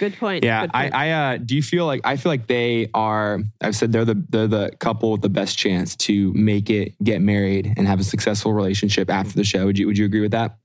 [0.00, 0.42] Good point.
[0.44, 0.94] yeah, Good I, point.
[0.94, 3.40] I uh, do you feel like I feel like they are.
[3.60, 7.20] I've said they're the they're the couple with the best chance to make it, get
[7.20, 9.66] married, and have a successful relationship after the show.
[9.66, 10.56] Would you Would you agree with that?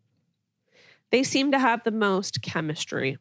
[1.12, 3.18] they seem to have the most chemistry.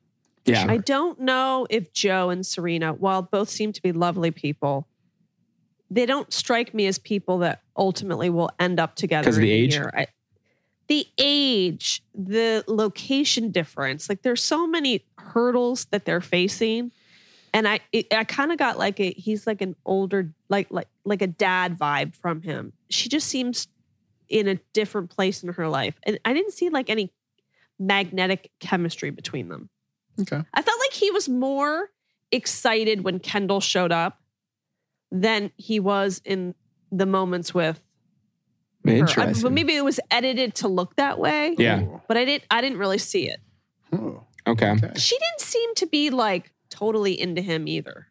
[0.46, 4.87] Yeah, I don't know if Joe and Serena, while both seem to be lovely people,
[5.90, 9.24] they don't strike me as people that ultimately will end up together.
[9.24, 9.74] 'Cause of the age?
[9.74, 9.90] year.
[9.96, 10.07] I,
[10.87, 16.92] the age, the location difference, like there's so many hurdles that they're facing,
[17.53, 20.88] and I, it, I kind of got like a he's like an older, like like
[21.05, 22.73] like a dad vibe from him.
[22.90, 23.68] She just seems
[24.29, 27.12] in a different place in her life, and I didn't see like any
[27.79, 29.70] magnetic chemistry between them.
[30.20, 30.40] Okay.
[30.53, 31.90] I felt like he was more
[32.31, 34.20] excited when Kendall showed up
[35.11, 36.55] than he was in
[36.90, 37.81] the moments with
[38.85, 38.92] her.
[38.92, 39.42] I- interesting.
[39.42, 41.55] but maybe it was edited to look that way.
[41.59, 41.85] Yeah.
[42.09, 43.40] But I didn't I didn't really see it.
[43.94, 44.23] Ooh.
[44.47, 44.70] okay.
[44.73, 44.92] Okay.
[44.97, 48.09] She didn't seem to be like totally into him either.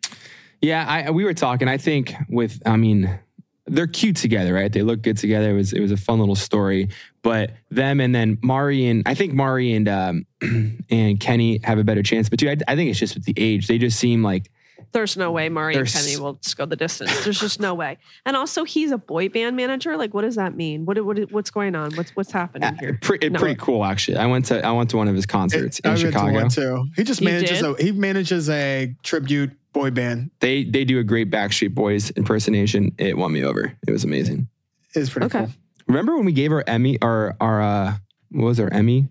[0.61, 1.67] Yeah, I, we were talking.
[1.67, 3.19] I think with, I mean,
[3.65, 4.71] they're cute together, right?
[4.71, 5.51] They look good together.
[5.51, 6.89] It was it was a fun little story.
[7.21, 10.25] But them and then Mari and I think Mari and um,
[10.89, 12.29] and Kenny have a better chance.
[12.29, 13.67] But dude, I, I think it's just with the age.
[13.67, 14.51] They just seem like
[14.91, 17.23] There's no way Mari and There's- Kenny will just go the distance.
[17.23, 17.97] There's just no way.
[18.25, 19.95] And also, he's a boy band manager.
[19.97, 20.85] Like, what does that mean?
[20.85, 21.93] What, what what's going on?
[21.95, 22.99] What's what's happening uh, here?
[23.01, 23.39] pretty No.
[23.39, 23.83] pretty cool.
[23.85, 26.11] Actually, I went to I went to one of his concerts I in went to
[26.11, 26.33] Chicago.
[26.33, 26.85] one too.
[26.95, 30.31] He just manages a he manages a tribute boy band.
[30.39, 32.91] They they do a great Backstreet Boys impersonation.
[32.97, 33.75] It won me over.
[33.87, 34.47] It was amazing.
[34.95, 35.39] It's pretty Okay.
[35.45, 35.49] cool.
[35.87, 37.93] Remember when we gave our Emmy our our uh,
[38.31, 39.09] what was our Emmy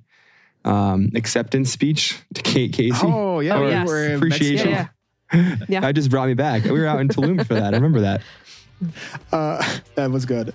[0.64, 3.00] um, acceptance speech to Kate Casey?
[3.06, 3.88] Oh yeah, Oh, yes.
[4.16, 4.70] Appreciation.
[4.70, 4.70] Mexico.
[4.70, 4.88] Yeah.
[5.68, 5.80] Yeah.
[5.80, 6.64] That just brought me back.
[6.64, 7.72] We were out in Tulum for that.
[7.72, 8.22] I remember that.
[9.32, 10.52] Uh, that was good.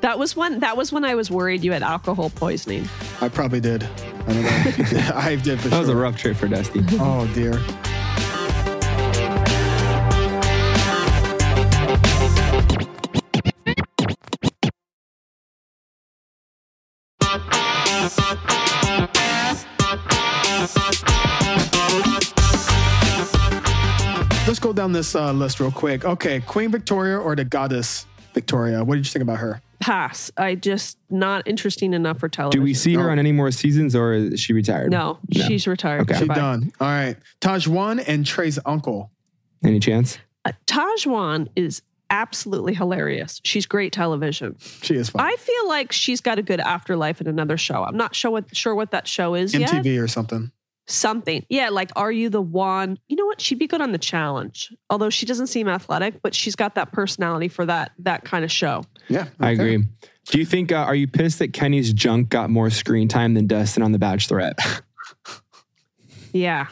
[0.00, 2.88] That was when that was when I was worried you had alcohol poisoning.
[3.20, 3.82] I probably did.
[3.82, 5.10] I don't know.
[5.14, 6.84] I did for That was a rough trip for Dusty.
[7.00, 7.60] oh dear.
[24.58, 26.04] Let's go down this uh, list real quick.
[26.04, 28.82] Okay, Queen Victoria or the Goddess Victoria?
[28.82, 29.62] What did you think about her?
[29.78, 30.32] Pass.
[30.36, 32.58] I just not interesting enough for television.
[32.60, 34.90] Do we see her on any more seasons or is she retired?
[34.90, 35.44] No, No.
[35.46, 36.00] she's retired.
[36.00, 36.14] Okay.
[36.14, 36.34] She Goodbye.
[36.34, 36.72] done.
[36.80, 37.16] All right.
[37.40, 39.12] Tahzjuan and Trey's uncle.
[39.62, 40.18] Any chance?
[40.44, 43.40] Uh, Tahzjuan is absolutely hilarious.
[43.44, 44.56] She's great television.
[44.82, 45.24] She is fine.
[45.24, 47.84] I feel like she's got a good afterlife in another show.
[47.84, 49.70] I'm not sure what sure what that show is yet.
[49.70, 50.50] MTV or something.
[50.90, 51.44] Something.
[51.48, 52.98] Yeah, like Are You the One?
[53.08, 53.40] You know what?
[53.40, 54.74] She'd be good on the challenge.
[54.90, 58.50] Although she doesn't seem athletic, but she's got that personality for that that kind of
[58.50, 58.84] show.
[59.08, 59.26] Yeah.
[59.38, 59.84] I agree.
[60.30, 63.46] Do you think, uh, are you pissed that Kenny's junk got more screen time than
[63.46, 64.58] Dustin on The Bachelorette?
[66.32, 66.66] Yeah.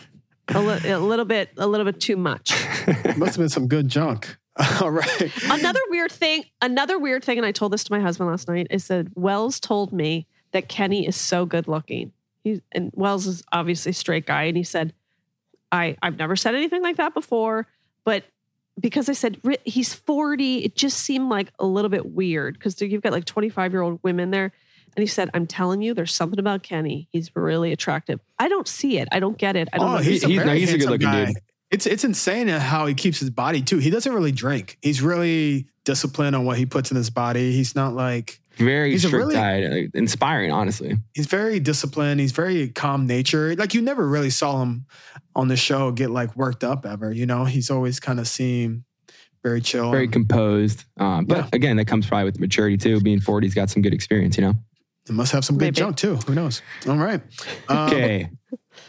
[0.49, 2.53] a, li- a little bit, a little bit too much.
[3.17, 4.37] Must have been some good junk.
[4.81, 5.33] All right.
[5.51, 8.67] another weird thing, another weird thing, and I told this to my husband last night,
[8.71, 12.13] is that Wells told me that Kenny is so good looking.
[12.47, 14.95] He's and Wells is obviously a straight guy, and he said,
[15.73, 17.67] I, I've never said anything like that before,
[18.05, 18.23] but
[18.79, 23.03] because I said he's 40, it just seemed like a little bit weird because you've
[23.03, 24.53] got like 25 year old women there.
[24.95, 27.09] And he said, I'm telling you, there's something about Kenny.
[27.11, 28.21] He's really attractive.
[28.39, 29.09] I don't see it.
[29.11, 29.69] I don't get it.
[29.73, 30.03] I don't oh, know.
[30.03, 31.25] he's, a he's- very he's a handsome good-looking guy.
[31.27, 31.37] dude.
[31.69, 33.79] It's it's insane how he keeps his body too.
[33.79, 34.79] He doesn't really drink.
[34.83, 37.51] He's really disciplined on what he puts in his body.
[37.51, 40.97] He's not like Very He's strict really- diet, like, inspiring, honestly.
[41.15, 42.21] he's very disciplined.
[42.21, 43.59] He's very calm natured.
[43.59, 44.87] Like you never really saw him
[45.35, 47.13] on the show get like worked up ever.
[47.13, 48.85] You know, he's always kind of seemed
[49.45, 49.91] very chill.
[49.91, 50.85] Very and composed.
[50.97, 51.49] Um, but Yeah.
[51.53, 53.01] again, that comes probably with maturity too.
[53.01, 54.55] Being 40, he's got some good experience, you know?
[55.07, 55.77] he must have some good Maybe.
[55.77, 56.17] junk too.
[56.17, 56.63] Who knows?
[56.89, 57.21] All right.
[57.69, 58.29] Um, Okay.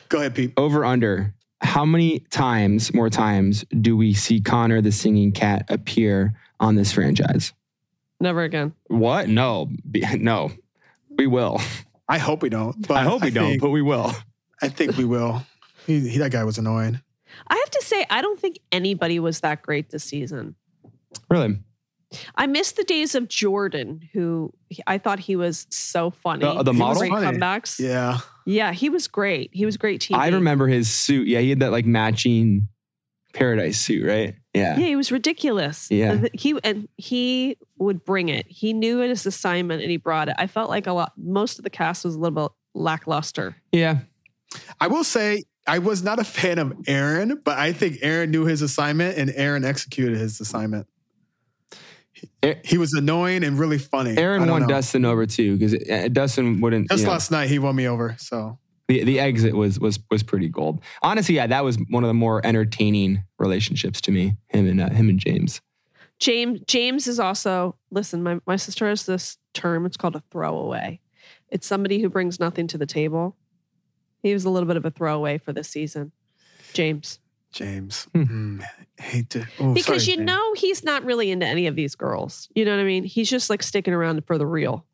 [0.09, 0.53] Go ahead, Pete.
[0.57, 1.35] Over under.
[1.61, 6.91] How many times, more times, do we see Connor the singing cat appear on this
[6.91, 7.53] franchise?
[8.19, 8.73] Never again.
[8.87, 9.29] What?
[9.29, 9.69] No.
[9.89, 10.51] Be- No.
[11.17, 11.59] We will.
[12.07, 12.87] I hope we don't.
[12.87, 14.11] But I hope we don't, think- but we will.
[14.61, 15.43] I think we will.
[15.85, 16.99] He, he, that guy was annoying.
[17.47, 20.55] I have to say, I don't think anybody was that great this season.
[21.29, 21.59] Really?
[22.35, 26.41] I miss the days of Jordan, who he- I thought he was so funny.
[26.45, 26.99] The- the He model?
[27.01, 27.37] great Funny.
[27.37, 27.79] comebacks.
[27.79, 28.19] Yeah.
[28.45, 28.71] Yeah.
[28.73, 29.49] he was great.
[29.53, 30.17] He was great TV.
[30.17, 31.27] I remember his suit.
[31.27, 32.67] Yeah, he had that like matching
[33.37, 34.35] paradise suit, right?
[34.53, 34.77] Yeah.
[34.77, 35.89] Yeah, he was ridiculous.
[35.91, 36.25] Yeah.
[36.33, 38.45] He and he would bring it.
[38.49, 40.35] He knew it his assignment and he brought it.
[40.37, 41.13] I felt like a lot.
[41.17, 43.55] Most of the cast was a little bit lackluster.
[43.71, 43.99] Yeah.
[44.81, 48.45] I will say I was not a fan of Aaron, but I think Aaron knew
[48.45, 50.87] his assignment and Aaron executed his assignment.
[52.41, 54.17] A- He was annoying and really funny.
[54.17, 54.67] Aaron won know.
[54.67, 56.89] Dustin over too because uh, Dustin wouldn't.
[56.89, 58.15] Just you know, last night he won me over.
[58.17, 60.81] So the the exit was was was pretty gold.
[61.01, 64.37] Honestly, yeah, that was one of the more entertaining relationships to me.
[64.47, 65.61] Him and uh, him and James.
[66.19, 68.23] James James is also listen.
[68.23, 69.85] My my sister has this term.
[69.85, 70.99] It's called a throwaway.
[71.49, 73.35] It's somebody who brings nothing to the table.
[74.23, 76.11] He was a little bit of a throwaway for this season.
[76.73, 77.19] James.
[77.53, 78.23] James, Hmm.
[78.59, 78.63] mm,
[78.99, 80.27] hate to oh, because sorry, you James.
[80.27, 82.49] know he's not really into any of these girls.
[82.53, 83.03] You know what I mean?
[83.05, 84.85] He's just like sticking around for the real.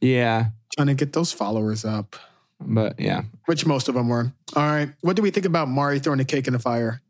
[0.00, 2.16] Yeah, trying to get those followers up,
[2.60, 4.32] but yeah, which most of them were.
[4.54, 7.00] All right, what do we think about Mari throwing a cake in the fire?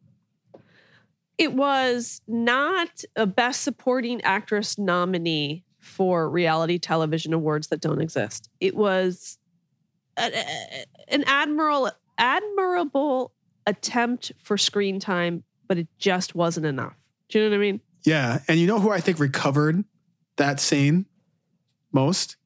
[1.38, 8.50] It was not a best supporting actress nominee for reality television awards that don't exist.
[8.60, 9.38] It was
[10.18, 13.32] a- a- an admiral admirable
[13.66, 16.96] attempt for screen time, but it just wasn't enough.
[17.30, 17.80] Do you know what I mean?
[18.04, 19.82] Yeah, and you know who I think recovered
[20.36, 21.06] that scene
[21.92, 22.36] most?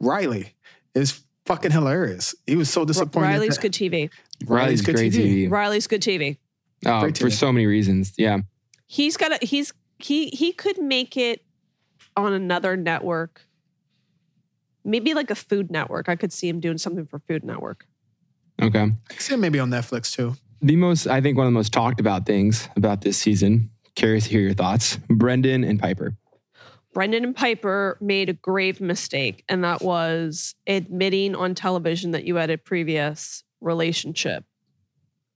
[0.00, 0.54] Riley
[0.94, 2.34] is fucking hilarious.
[2.46, 3.26] He was so disappointed.
[3.26, 4.10] Riley's that- good TV.
[4.46, 5.46] Riley's good great TV.
[5.48, 5.50] TV.
[5.50, 6.36] Riley's good TV.
[6.86, 7.32] Oh, Great for TV.
[7.32, 8.12] so many reasons.
[8.16, 8.38] Yeah,
[8.86, 11.42] He's got a he's he he could make it
[12.16, 13.42] on another network.
[14.84, 16.08] Maybe like a food network.
[16.08, 17.84] I could see him doing something for Food Network.
[18.62, 18.80] okay.
[18.82, 20.34] I can see him maybe on Netflix too.
[20.62, 23.70] The most, I think, one of the most talked about things about this season.
[23.96, 24.96] Curious to hear your thoughts.
[25.08, 26.16] Brendan and Pieper.
[26.98, 32.34] Brendan and Pieper made a grave mistake, and that was admitting on television that you
[32.34, 34.44] had a previous relationship.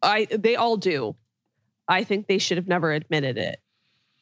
[0.03, 1.15] I they all do.
[1.87, 3.61] I think they should have never admitted it.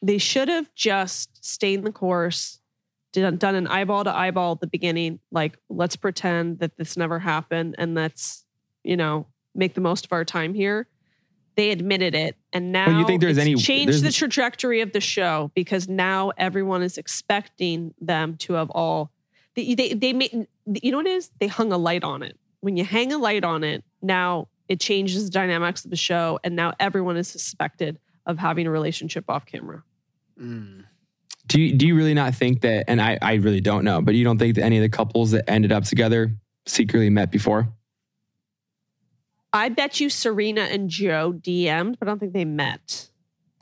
[0.03, 2.61] They should have just stayed the course,
[3.15, 5.19] done, done an eyeball to eyeball at the beginning.
[5.33, 8.45] Like, let's pretend that this never happened, and let's,
[8.85, 10.89] you know, make the most of our time here.
[11.61, 14.93] They admitted it, and now you think there's it's any- changed there's- the trajectory of
[14.93, 19.11] the show because now everyone is expecting them to have all
[19.55, 20.47] they they, they made
[20.83, 23.19] you know what it is they hung a light on it when you hang a
[23.19, 27.29] light on it now it changes the dynamics of the show and now everyone is
[27.29, 29.83] suspected of having a relationship off camera
[30.41, 30.85] Mm.
[31.47, 34.15] Do you, do you really not think that, and I, I really don't know, but
[34.15, 36.33] you don't think that any of the couples that ended up together
[36.65, 37.69] secretly met before?
[39.53, 43.09] I bet you serena and joe dm'd but i don't think they met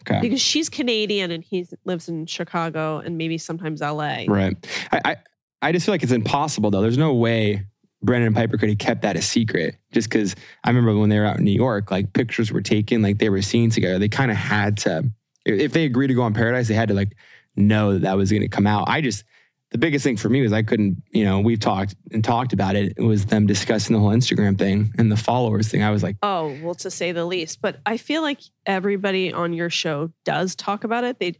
[0.02, 0.20] Okay.
[0.20, 4.56] because she's canadian and he lives in chicago and maybe sometimes la Right.
[4.92, 5.16] I, I,
[5.60, 6.80] I just feel like it's impossible though.
[6.82, 7.64] There's no way
[8.00, 11.18] Brendan and Pieper could have kept that a secret just because I remember when they
[11.18, 13.98] were out in New York, like pictures were taken, like they were seen together.
[13.98, 15.10] They kind of had to,
[15.44, 17.16] if if they agreed to go on Paradise, they had to like
[17.56, 18.84] know that that was going to come out.
[18.88, 19.24] I just,
[19.70, 22.74] the biggest thing for me was I couldn't, you know, we've talked and talked about
[22.74, 22.94] it.
[22.96, 25.82] It was them discussing the whole Instagram thing and the followers thing.
[25.82, 27.60] I was like, Oh, well, to say the least.
[27.60, 31.18] But I feel like everybody on your show does talk about it.
[31.18, 31.36] They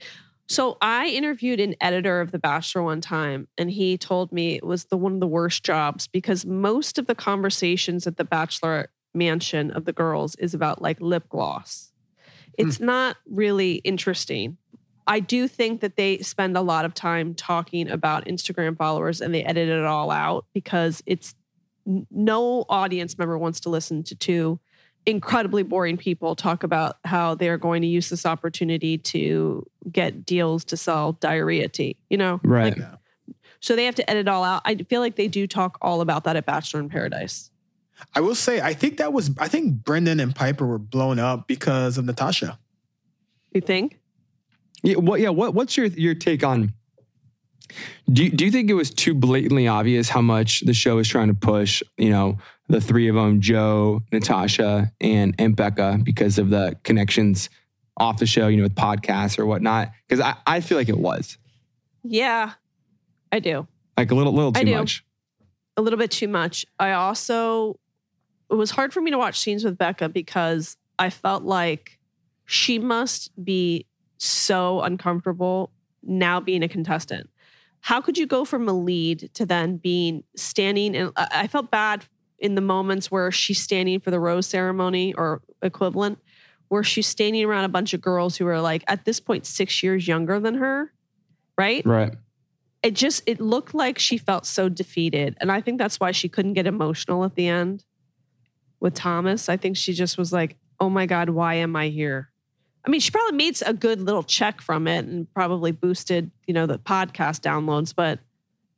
[0.51, 4.65] so I interviewed an editor of The Bachelor one time, and he told me it
[4.65, 8.89] was the one of the worst jobs because most of the conversations at The Bachelor
[9.13, 11.93] mansion of the girls is about like lip gloss.
[12.57, 12.87] It's hmm.
[12.87, 14.57] not really interesting.
[15.09, 19.35] I do think that they spend a lot of time talking about Instagram followers and
[19.35, 21.35] they edit it all out because it's
[22.11, 24.61] no audience member wants to listen to two
[25.07, 30.65] incredibly boring people talk about how they're going to use this opportunity to get deals
[30.65, 32.39] to sell diarrhea tea, you know?
[32.45, 32.77] Right.
[32.77, 32.89] Like,
[33.61, 34.61] so they have to edit all out.
[34.67, 37.51] I feel like they do talk all about that at Bachelor in Paradise.
[38.15, 41.49] I will say, I think that was, I think Brendan and Pieper were blown up
[41.49, 42.59] because of Natasha.
[43.53, 43.98] You think?
[44.83, 46.73] Yeah, what yeah, what what's your your take on
[48.11, 51.09] do you, do you think it was too blatantly obvious how much the show is
[51.09, 52.39] trying to push, you know,
[52.69, 57.51] the three of them, Joe, Natasha, and and Becca because of the connections
[57.97, 59.91] off the show, you know, with podcasts or whatnot?
[60.07, 61.39] Because I, I feel like it was.
[62.03, 62.53] Yeah,
[63.33, 63.67] I do.
[63.97, 65.05] Like a little little too much.
[65.77, 66.65] a little bit too much.
[66.79, 67.79] I also
[68.51, 71.99] it was hard for me to watch scenes with Becca because I felt like
[72.47, 73.87] she must be
[74.19, 75.71] so uncomfortable
[76.03, 77.31] now being a contestant.
[77.81, 82.05] How could you go from a lead to then being standing and I felt bad
[82.39, 86.19] in the moments where she's standing for the rose ceremony or equivalent
[86.69, 89.83] where she's standing around a bunch of girls who are like at this point 6
[89.83, 90.93] years younger than her,
[91.57, 91.85] right?
[91.87, 92.15] Right.
[92.83, 96.29] it just it looked like she felt so defeated and i think that's why she
[96.29, 97.85] couldn't get emotional at the end
[98.81, 102.28] with thomas i think she just was like oh my god why am i here
[102.89, 106.55] i mean she probably made a good little check from it and probably boosted you
[106.55, 108.19] know the podcast downloads but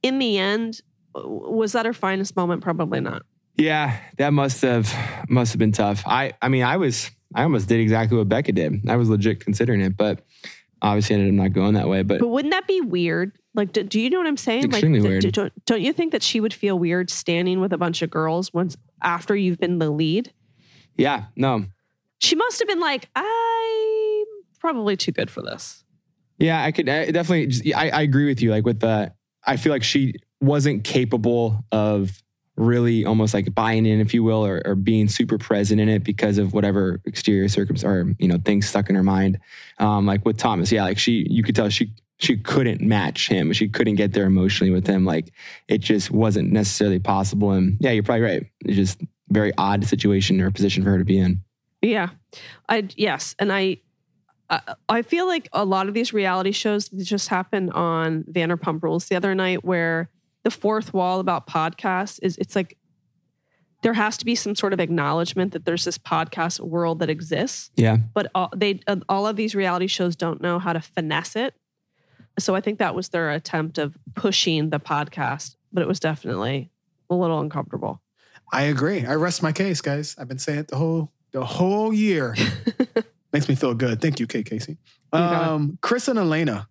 [0.02, 0.82] in the end
[1.14, 3.22] was that her finest moment probably not
[3.56, 4.94] Yeah, that must have
[5.28, 6.02] must have been tough.
[6.06, 8.88] I I mean, I was I almost did exactly what Becca did.
[8.88, 10.24] I was legit considering it, but
[10.80, 12.02] obviously ended up not going that way.
[12.02, 15.00] But but wouldn't that be weird like do, do you know what i'm saying Extremely
[15.00, 15.22] like weird.
[15.22, 18.08] d- don't, don't you think that she would feel weird standing with a bunch of
[18.08, 20.32] girls once after you've been the lead
[20.96, 21.64] yeah, no.
[22.20, 24.26] She must have been like, I'm
[24.61, 25.85] probably too good for this.
[26.38, 27.74] Yeah, I could I definitely.
[27.74, 28.50] I, I agree with you.
[28.50, 29.12] Like with the,
[29.44, 32.22] I feel like she wasn't capable of
[32.56, 36.04] really almost like buying in, if you will, or, or being super present in it
[36.04, 39.38] because of whatever exterior circumstance or you know things stuck in her mind.
[39.78, 43.52] Um, like with Thomas, yeah, like she, you could tell she she couldn't match him.
[43.52, 45.06] She couldn't get there emotionally with him.
[45.06, 45.33] Like
[45.68, 47.52] it just wasn't necessarily possible.
[47.52, 48.46] And yeah, you're probably right.
[48.66, 51.42] It's just very odd situation or position for her to be in.
[51.82, 52.10] Yeah,
[52.68, 53.78] I yes, and I,
[54.48, 59.06] I, I feel like a lot of these reality shows just happened on Vanderpump Rules
[59.06, 60.10] the other night, where
[60.44, 62.76] the fourth wall about podcasts is it's like
[63.82, 67.70] there has to be some sort of acknowledgement that there's this podcast world that exists,
[67.76, 71.36] Yeah, but all, they uh, all of these reality shows don't know how to finesse
[71.36, 71.54] it.
[72.38, 76.70] So I think that was their attempt of pushing the podcast, but it was definitely
[77.08, 78.02] a little uncomfortable.
[78.52, 79.04] I agree.
[79.06, 80.16] I rest my case, guys.
[80.18, 82.34] I've been saying it the whole the whole year.
[83.32, 84.00] Makes me feel good.
[84.00, 84.78] Thank you, Kate Casey.
[85.12, 86.68] Um, Chris and Elena.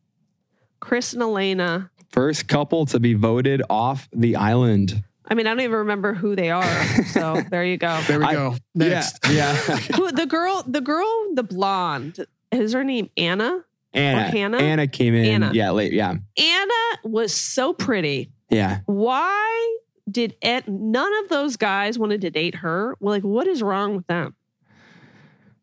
[0.80, 1.90] Chris and Elena.
[2.12, 5.04] first couple to be voted off the island.
[5.32, 6.86] I mean, I don't even remember who they are.
[7.08, 8.02] So there you go.
[8.08, 8.56] There we I- go.
[8.76, 9.20] Next.
[9.30, 9.78] Yeah, yeah.
[9.96, 13.64] who the girl, the girl, the blonde, is her name Anna?
[13.94, 14.24] Anna.
[14.30, 14.58] Hannah?
[14.58, 15.26] Anna came in.
[15.26, 15.52] Anna.
[15.54, 15.94] Yeah, late.
[15.94, 18.32] Yeah, Anna was so pretty.
[18.50, 18.80] yeah.
[18.86, 19.78] Why
[20.10, 22.96] did it, none of those guys wanted to date her?
[23.00, 24.36] Well, like, what is wrong with them?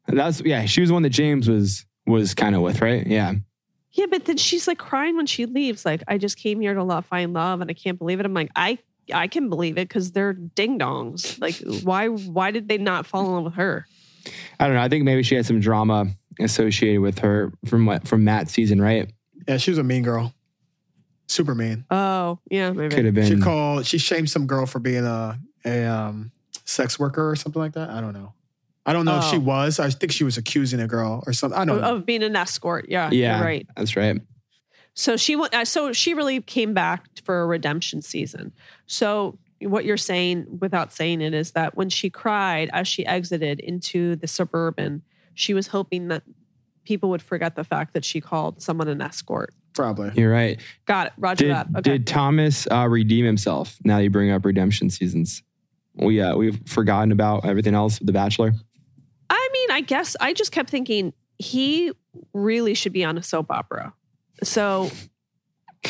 [0.07, 0.64] That's yeah.
[0.66, 3.07] She was the one that James was was kind of with, right?
[3.07, 3.35] Yeah,
[3.92, 5.85] Yeah, but then she's like crying when she leaves.
[5.85, 8.27] Like, I just came here to love, find love, and I can't believe it.
[8.27, 8.79] I'm like, I,
[9.12, 11.40] I can believe it because they're ding dongs.
[11.40, 13.87] Like, why, why did they not fall in love with her?
[14.61, 14.83] I don't know.
[14.83, 16.07] I think maybe she had some drama
[16.38, 19.11] associated with her from what from Matt's season, right?
[19.49, 20.33] Yeah, she was a mean girl.
[21.29, 21.85] Super mean.
[21.90, 22.95] Oh, yeah, maybe.
[22.95, 23.27] Could have been.
[23.27, 23.87] She called.
[23.87, 26.31] She shamed some girl for being a a um,
[26.64, 27.90] sex worker or something like that.
[27.90, 28.33] I don't know.
[28.87, 29.40] I don't know if she Oh.
[29.40, 29.79] was.
[29.81, 31.59] I think she was accusing a girl or something.
[31.59, 31.96] I don't of, know.
[31.96, 32.87] of being an escort.
[32.88, 33.66] Yeah, yeah, you're right.
[33.77, 34.20] That's right.
[34.94, 35.55] So she went.
[35.55, 38.53] uh, So she really came back for a redemption season.
[38.87, 43.61] So what you're saying, without saying it, is that when she cried as she exited
[43.61, 45.03] into the suburban,
[45.35, 46.22] she was hoping that
[46.85, 49.53] people would forget the fact that she called someone an escort.
[49.75, 50.11] Probably.
[50.14, 50.59] You're right.
[50.87, 51.12] Got it.
[51.18, 51.66] Roger Did that.
[51.77, 51.81] Okay.
[51.83, 53.77] did Thomas uh, redeem himself?
[53.85, 55.42] Now you bring up redemption seasons.
[55.96, 58.52] We uh, we've forgotten about everything else The Bachelor.
[59.31, 61.92] I mean, I guess I just kept thinking he
[62.33, 63.92] really should be on a soap opera.
[64.42, 64.90] So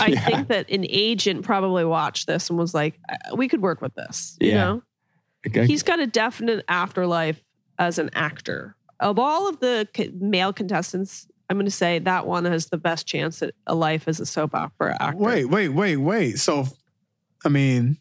[0.00, 0.20] I Yeah.
[0.24, 3.94] think that an agent probably watched this and was like, "Uh, we could work with
[3.94, 4.36] this.
[4.40, 4.54] You Yeah.
[4.64, 4.82] know?
[5.46, 5.66] Okay.
[5.66, 7.40] He's got a definite afterlife
[7.78, 8.76] as an actor.
[9.00, 12.78] Of all of the co- male contestants, I'm going to say that one has the
[12.78, 15.16] best chance at a life as a soap opera actor.
[15.22, 16.38] Wait, wait, wait, wait.
[16.38, 16.66] So,
[17.44, 17.98] I mean,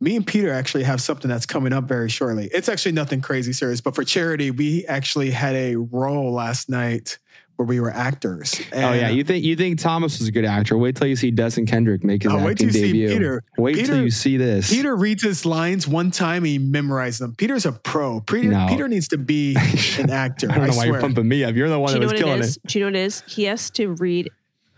[0.00, 2.48] me and Peter actually have something that's coming up very shortly.
[2.52, 7.18] It's actually nothing crazy serious, but for charity, we actually had a role last night
[7.56, 8.54] where we were actors.
[8.74, 10.76] oh yeah, you think you think Thomas was a good actor?
[10.76, 12.92] Wait till you see Dustin Kendrick make his Oh, acting wait till you see.
[13.14, 13.42] Peter.
[13.56, 14.68] Wait Peter- till you see this.
[14.70, 17.34] Peter reads his lines one time, he memorized them.
[17.34, 18.20] Peter's a pro.
[18.20, 18.66] Peter, No.
[18.68, 19.56] Peter needs to be
[19.98, 20.50] an actor.
[20.50, 20.86] I don't know I why swear.
[20.88, 21.54] you're pumping me up.
[21.54, 22.58] You're the one Do you that was what it killing it.
[22.66, 23.22] Do you know what it is?
[23.26, 24.28] He has to read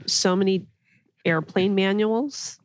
[0.07, 0.64] so many
[1.25, 2.61] airplane manuals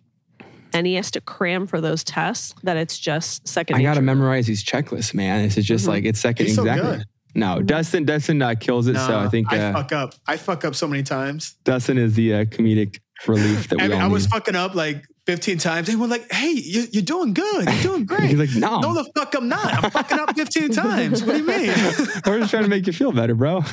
[0.73, 4.01] and he has to cram for those tests that it's just second I got to
[4.01, 5.43] memorize these checklists, man.
[5.43, 5.89] This is just Mhm.
[5.89, 6.97] like it's second He's so exactly.
[6.97, 7.05] good.
[7.35, 8.95] No, Dustin Dustin uh, kills it.
[8.95, 10.13] so I think I uh, fuck up.
[10.27, 11.55] I fuck up so many times.
[11.63, 14.31] Dustin is the uh, comedic relief that we I, mean, all I was need.
[14.31, 15.87] fucking up like 15 times.
[15.87, 17.65] They were like, hey, you, you're doing good.
[17.65, 18.31] You're doing great.
[18.31, 19.83] He's like, no, no, the fuck I'm not.
[19.83, 21.23] I'm fucking up 15 times.
[21.23, 21.67] What do you mean?
[22.25, 23.63] we're just trying to make you feel better, bro.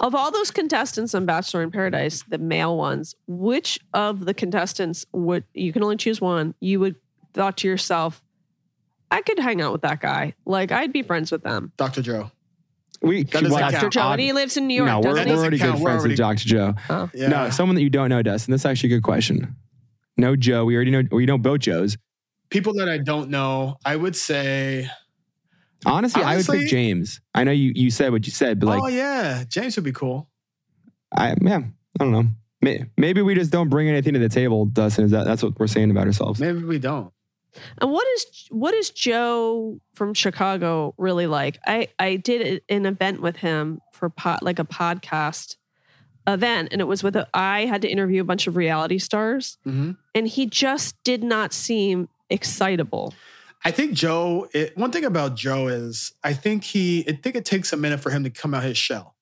[0.00, 5.04] Of all those contestants on Bachelor in Paradise, the male ones, which of the contestants
[5.12, 6.54] would you can only choose one?
[6.60, 6.94] You would
[7.34, 8.22] thought to yourself,
[9.10, 10.34] I could hang out with that guy.
[10.46, 11.72] Like I'd be friends with them.
[11.76, 12.00] Dr.
[12.00, 12.30] Joe.
[13.02, 13.72] we That well, count.
[13.72, 13.88] Dr.
[13.88, 14.86] Joe, and he lives in New York.
[14.86, 15.72] No, we're, we're already count.
[15.72, 16.44] good We're friends with Dr.
[16.44, 16.74] Joe.
[16.88, 17.10] Oh.
[17.12, 17.26] Yeah.
[17.26, 18.52] No, someone that you don't know, Dustin.
[18.52, 19.56] That's actually a good question.
[20.18, 20.64] No Joe.
[20.64, 21.02] We already know.
[21.10, 21.96] We know both Joes.
[22.50, 24.88] People that I don't know, I would say,
[25.86, 27.20] Honestly, I would Honestly- pick James.
[27.34, 29.92] I know you you said what you said, but like, oh, yeah, James would be
[29.92, 30.28] cool.
[31.16, 31.58] I yeah,
[32.00, 32.26] I don't know.
[32.96, 35.04] Maybe we just don't bring anything to the table, Dustin.
[35.04, 36.40] Is that that's what we're saying about ourselves?
[36.40, 37.12] Maybe we don't.
[37.80, 41.60] And what is what is Joe from Chicago really like?
[41.66, 45.56] I I did an event with him for pod, like a podcast
[46.28, 49.58] event, and it was with a, I had to interview a bunch of reality stars,
[49.64, 53.14] hmm and he just did not seem excitable.
[53.64, 57.44] I think Joe, it, one thing about Joe is I think he, I think it
[57.44, 59.14] takes a minute for him to come out his shell.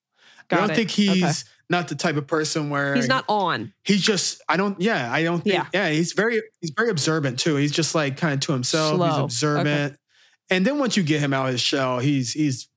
[0.48, 0.74] Got I don't it.
[0.76, 1.32] think he's Okay.
[1.68, 3.72] not the type of person where He's not on.
[3.84, 5.66] He's just, I don't, yeah, I don't think, Yeah.
[5.74, 7.56] yeah, he's very, he's very observant too.
[7.56, 8.92] He's just like kind of to himself.
[8.92, 9.24] He's Slow.
[9.24, 9.96] observant.
[10.48, 12.68] And then once you get him out his shell, he's, he's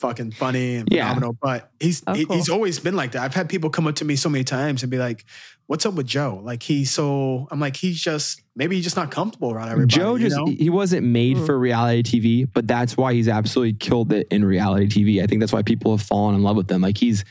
[0.00, 1.04] fucking funny and Yeah.
[1.08, 1.36] phenomenal.
[1.40, 2.36] But he's, Oh, he- cool.
[2.36, 3.22] he's always been like that.
[3.22, 5.24] I've had people come up to me so many times and be like,
[5.66, 6.40] what's up with Joe?
[6.42, 9.94] Like he's so, I'm like, he's just, maybe he's just not comfortable around everybody.
[10.00, 10.46] Joe you just know?
[10.46, 11.46] he wasn't made Mm.
[11.46, 15.22] for reality TV, but that's why he's absolutely killed it in reality TV.
[15.22, 16.80] I think that's why people have fallen in love with him.
[16.80, 17.24] Like he's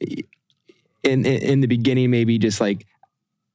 [0.00, 0.24] in
[1.04, 2.86] in, in the beginning, maybe just like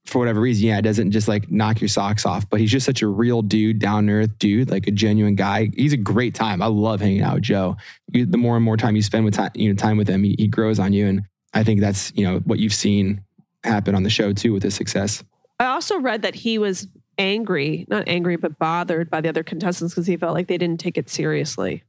[0.06, 2.50] for whatever reason, yeah, it doesn't just like knock your socks off.
[2.50, 5.70] But he's just such a real dude, down to earth dude, like a genuine guy.
[5.76, 6.62] He's a great time.
[6.62, 7.78] I love hanging out with Joe.
[8.12, 10.24] You, the more and more time you spend with time, you know, time with him,
[10.24, 11.24] he, he grows on you, and
[11.54, 13.24] I think that's you know what you've seen
[13.64, 15.24] happen on the show too with his success.
[15.60, 16.88] I also read that he was
[17.18, 20.80] angry, not angry, but bothered by the other contestants because he felt like they didn't
[20.80, 21.84] take it seriously.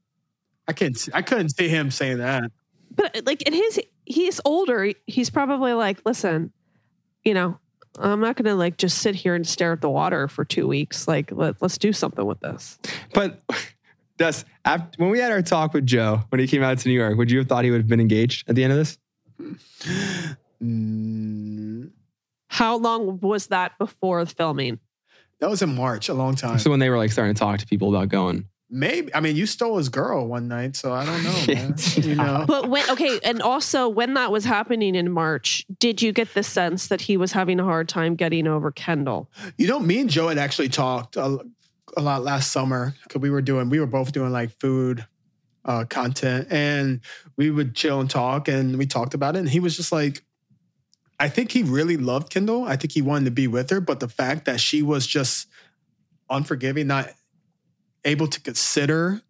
[0.69, 2.51] I can't, see- I couldn't see him saying that.
[2.95, 4.93] But like in his, he's older.
[5.07, 6.53] He's probably like, listen,
[7.25, 7.59] you know,
[7.99, 10.67] I'm not going to like just sit here and stare at the water for two
[10.67, 11.07] weeks.
[11.07, 12.79] Like, let, let's do something with this.
[13.13, 13.41] But
[14.19, 16.95] Dust, after, when we had our talk with Joe when he came out to New
[16.95, 18.99] York, would you have thought he would have been engaged at the end of this?
[20.63, 21.91] Mm,
[22.49, 24.79] How long was that before filming?
[25.41, 26.59] that was in March, a long time.
[26.59, 29.37] So when they were like starting to talk to people about going, Maybe I mean
[29.37, 31.77] you stole his girl one night, so I don't know, man.
[31.95, 36.13] you know, But when, okay, and also when that was happening in March, did you
[36.13, 39.31] get the sense that he was having a hard time getting over Kendall?
[39.59, 41.39] you know, me and Joe had actually talked a,
[41.97, 45.07] a lot last summer because we were doing, we were both doing like food
[45.65, 47.01] uh, content, and
[47.37, 50.25] we would chill and talk, and we talked about it, and he was just like,
[51.21, 52.65] I think he really loved Kendall.
[52.65, 55.47] I think he wanted to be with her, but the fact that she was just
[56.29, 57.11] unforgiving, not
[58.05, 59.23] able to consider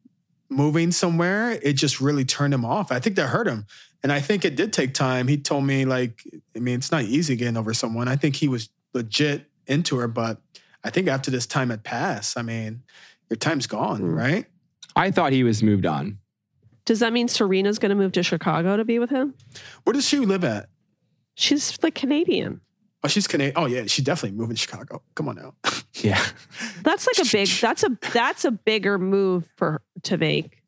[0.50, 2.92] moving somewhere, it just really turned him off.
[2.92, 3.66] I think that hurt him.
[4.02, 5.28] And I think it did take time.
[5.28, 6.22] He told me, like,
[6.54, 8.06] I mean, it's not easy getting over someone.
[8.08, 10.40] I think he was legit into her, but
[10.84, 12.82] I think after this time had passed, I mean,
[13.30, 14.14] your time's gone, Mm.
[14.16, 14.46] right?
[14.94, 16.18] I thought he was moved on.
[16.84, 19.34] Does that mean Serena's going to move to Chicago to be with him?
[19.84, 20.68] Where does she live at?
[21.34, 22.60] She's like Canadian.
[23.02, 23.54] Oh, she's Canadian.
[23.56, 25.02] Oh, yeah, she's definitely moving to Chicago.
[25.14, 25.54] Come on now.
[25.94, 26.22] Yeah.
[26.82, 27.48] That's like a big.
[27.48, 30.60] That's a that's a bigger move for to make.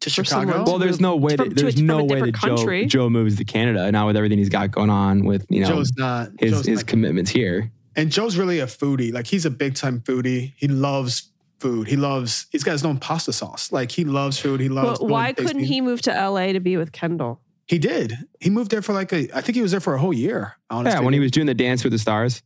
[0.00, 0.64] to For Chicago?
[0.64, 2.84] Well, there's no way that to- there's from no way that Joe.
[2.86, 5.90] Joe moves to Canada now with everything he's got going on with you know Joe's
[5.96, 6.28] not.
[6.38, 7.72] his Joe's his not- commitments here.
[7.96, 9.12] and Joe's really a foodie.
[9.12, 10.52] Like he's a big time foodie.
[10.56, 11.88] He loves food.
[11.88, 12.46] He loves.
[12.50, 13.72] He's got his own pasta sauce.
[13.72, 14.60] Like he loves food.
[14.60, 15.00] He loves.
[15.00, 17.40] But why couldn't he move to LA to be with Kendall?
[17.66, 18.12] He did.
[18.40, 19.28] He moved there for like a.
[19.36, 20.54] I think he was there for a whole year.
[20.70, 22.42] Honestly, Yeah, when he was doing the dance with the stars.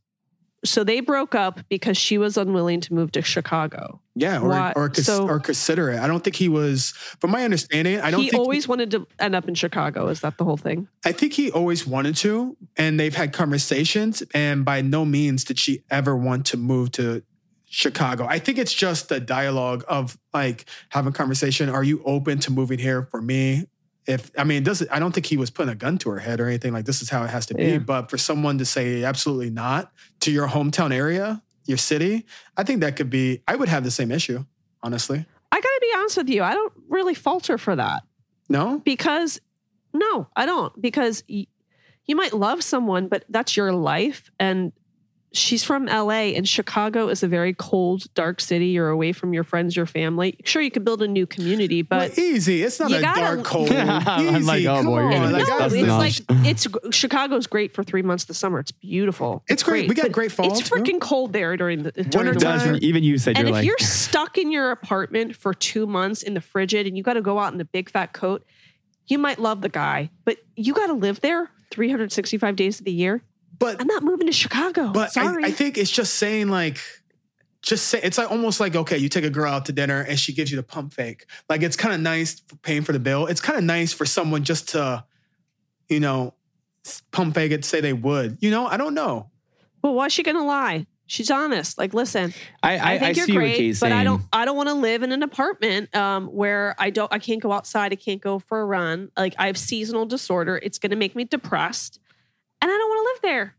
[0.65, 4.01] So they broke up because she was unwilling to move to Chicago.
[4.15, 5.99] Yeah, or Why- or, so- or consider it.
[5.99, 6.91] I don't think he was.
[7.21, 10.07] From my understanding, I don't he always wanted to end up in Chicago.
[10.09, 10.87] Is that the whole thing?
[11.05, 14.21] I think he always wanted to, and they've had conversations.
[14.33, 17.23] And by no means did she ever want to move to
[17.65, 18.25] Chicago.
[18.27, 21.69] I think it's just a dialogue of like having conversation.
[21.69, 23.65] Are you open to moving here for me?
[24.07, 26.39] If I mean, does I don't think he was putting a gun to her head
[26.39, 27.63] or anything like this is how it has to be.
[27.63, 27.77] Yeah.
[27.79, 29.91] But for someone to say absolutely not
[30.21, 32.25] to your hometown area, your city,
[32.57, 33.41] I think that could be.
[33.47, 34.45] I would have the same issue,
[34.81, 35.25] honestly.
[35.51, 36.43] I got to be honest with you.
[36.43, 38.03] I don't really falter for that
[38.49, 39.39] No, because
[39.93, 41.47] no, I don't because y-
[42.05, 44.71] you might love someone, but that's your life and
[45.31, 48.67] she's from LA and Chicago is a very cold, dark city.
[48.67, 50.37] You're away from your friends, your family.
[50.43, 52.63] Sure, you could build a new community, but Well, easy.
[52.63, 53.71] It's not you a gotta- dark cold.
[53.71, 55.31] I'm like, Easy, oh, come boy, you're on.
[55.31, 56.21] Like, no, it's knowledge.
[56.29, 58.59] like it's Chicago's great for three months of the summer.
[58.59, 59.43] It's beautiful.
[59.47, 59.87] It's great.
[59.87, 62.57] We got but great fall, It's freaking cold there during the during Winter the time-
[62.59, 62.73] winter.
[62.73, 65.85] Does even you said And you're if like you're stuck in your apartment for two
[65.85, 68.43] months in the frigid and you got to go out in a big fat coat,
[69.07, 72.91] you might love the guy, but you got to live there 365 days of the
[72.91, 73.23] year.
[73.59, 74.89] But I'm not moving to Chicago.
[74.89, 75.43] But Sorry.
[75.43, 76.79] I, I think it's just saying like,
[77.61, 80.17] just say it's like almost like okay, you take a girl out to dinner and
[80.17, 81.25] she gives you the pump fake.
[81.49, 83.27] Like it's kind of nice paying for the bill.
[83.27, 85.03] It's kind of nice for someone just to,
[85.89, 86.33] you know,
[87.11, 88.37] pump fake it, say they would.
[88.41, 89.29] You know, I don't know.
[89.81, 90.87] but why is she going to lie?
[91.05, 91.79] She's honest.
[91.79, 93.99] Like, listen, I, I, I, I, think see you're what great, Kay's but saying.
[93.99, 94.21] I don't.
[94.31, 97.11] I don't want to live in an apartment um, where I don't.
[97.11, 97.91] I can't go outside.
[97.91, 99.09] I can't go for a run.
[99.17, 100.59] Like I have seasonal disorder.
[100.61, 101.99] It's going to make me depressed,
[102.61, 103.55] and I don't want to live there.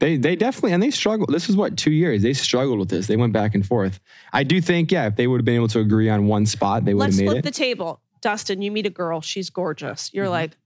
[0.00, 1.30] They they definitely and they struggled.
[1.32, 3.06] This is what two years they struggled with this.
[3.06, 4.00] They went back and forth.
[4.32, 6.84] I do think yeah, if they would have been able to agree on one spot,
[6.84, 7.44] they would Let's have made flip it.
[7.44, 8.00] the table.
[8.20, 9.20] Dustin, you meet a girl.
[9.20, 10.10] She's gorgeous.
[10.12, 10.30] You're Mhm.
[10.30, 10.56] like,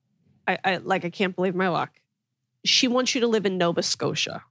[0.47, 1.05] I, I like.
[1.05, 1.91] I can't believe my luck.
[2.64, 4.45] She wants you to live in Nova Scotia.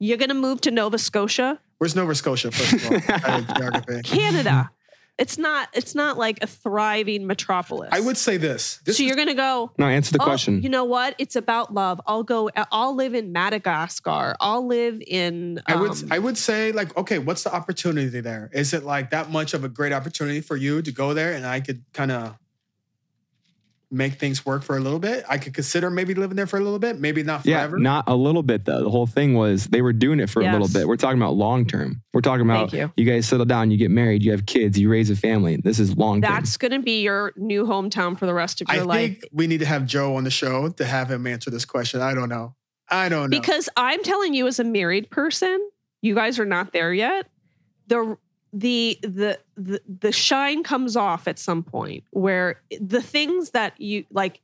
[0.00, 2.50] You're going to move to Nova Scotia, Where's Nova Scotia?
[2.50, 4.02] First of all, I had geography.
[4.02, 4.70] Canada.
[5.22, 5.68] It's not.
[5.72, 7.90] It's not like a thriving metropolis.
[7.92, 8.78] I would say this.
[8.84, 9.70] This so is- you're going to go.
[9.78, 10.60] no, answer the Oh, question.
[10.64, 11.14] You know what?
[11.18, 12.00] It's about love.
[12.08, 12.50] I'll go.
[12.72, 14.34] I'll live in Madagascar.
[14.40, 15.62] I'll live in.
[15.66, 18.50] I would um, I would say like okay, what's the opportunity there?
[18.52, 21.46] Is it like that much of a great opportunity for you to go there and
[21.46, 22.34] I could kind of
[23.92, 25.24] make things work for a little bit?
[25.28, 27.50] I could consider maybe living there for a little bit, maybe not forever.
[27.50, 27.78] yeah, forever.
[27.78, 28.82] not a little bit though.
[28.82, 30.88] The whole thing was they were doing it for a little bit.
[30.88, 32.02] We're talking about long term.
[32.14, 33.04] We're talking about Thank you.
[33.04, 35.56] guys settle down, you get married, you have kids, you raise a family.
[35.56, 36.32] This is long term.
[36.32, 38.96] That's going to be your new hometown for the rest of I your life.
[38.96, 41.64] I think we need to have Joe on the show to have him answer this
[41.64, 42.00] question.
[42.00, 42.54] I don't know.
[42.88, 43.40] I don't know.
[43.40, 45.70] Because I'm telling you, as a married person,
[46.02, 47.26] you guys are not there yet.
[47.86, 48.16] The
[48.52, 54.04] the the the, the shine comes off at some point where the things that you
[54.10, 54.40] like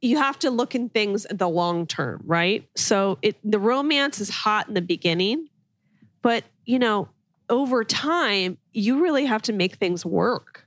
[0.00, 2.68] you have to look in things at the long term, right?
[2.76, 5.48] So it the romance is hot in the beginning,
[6.22, 7.08] but you know,
[7.50, 10.66] over time, you really have to make things work.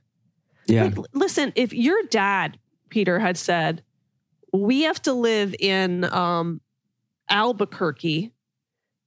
[0.66, 0.84] yeah.
[0.84, 2.58] Like, listen, if your dad,
[2.88, 3.82] Peter, had said,
[4.52, 6.60] we have to live in um,
[7.30, 8.32] Albuquerque,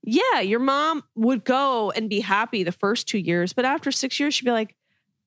[0.06, 3.53] yeah, your mom would go and be happy the first two years.
[3.53, 4.76] But after six years, she'd be like,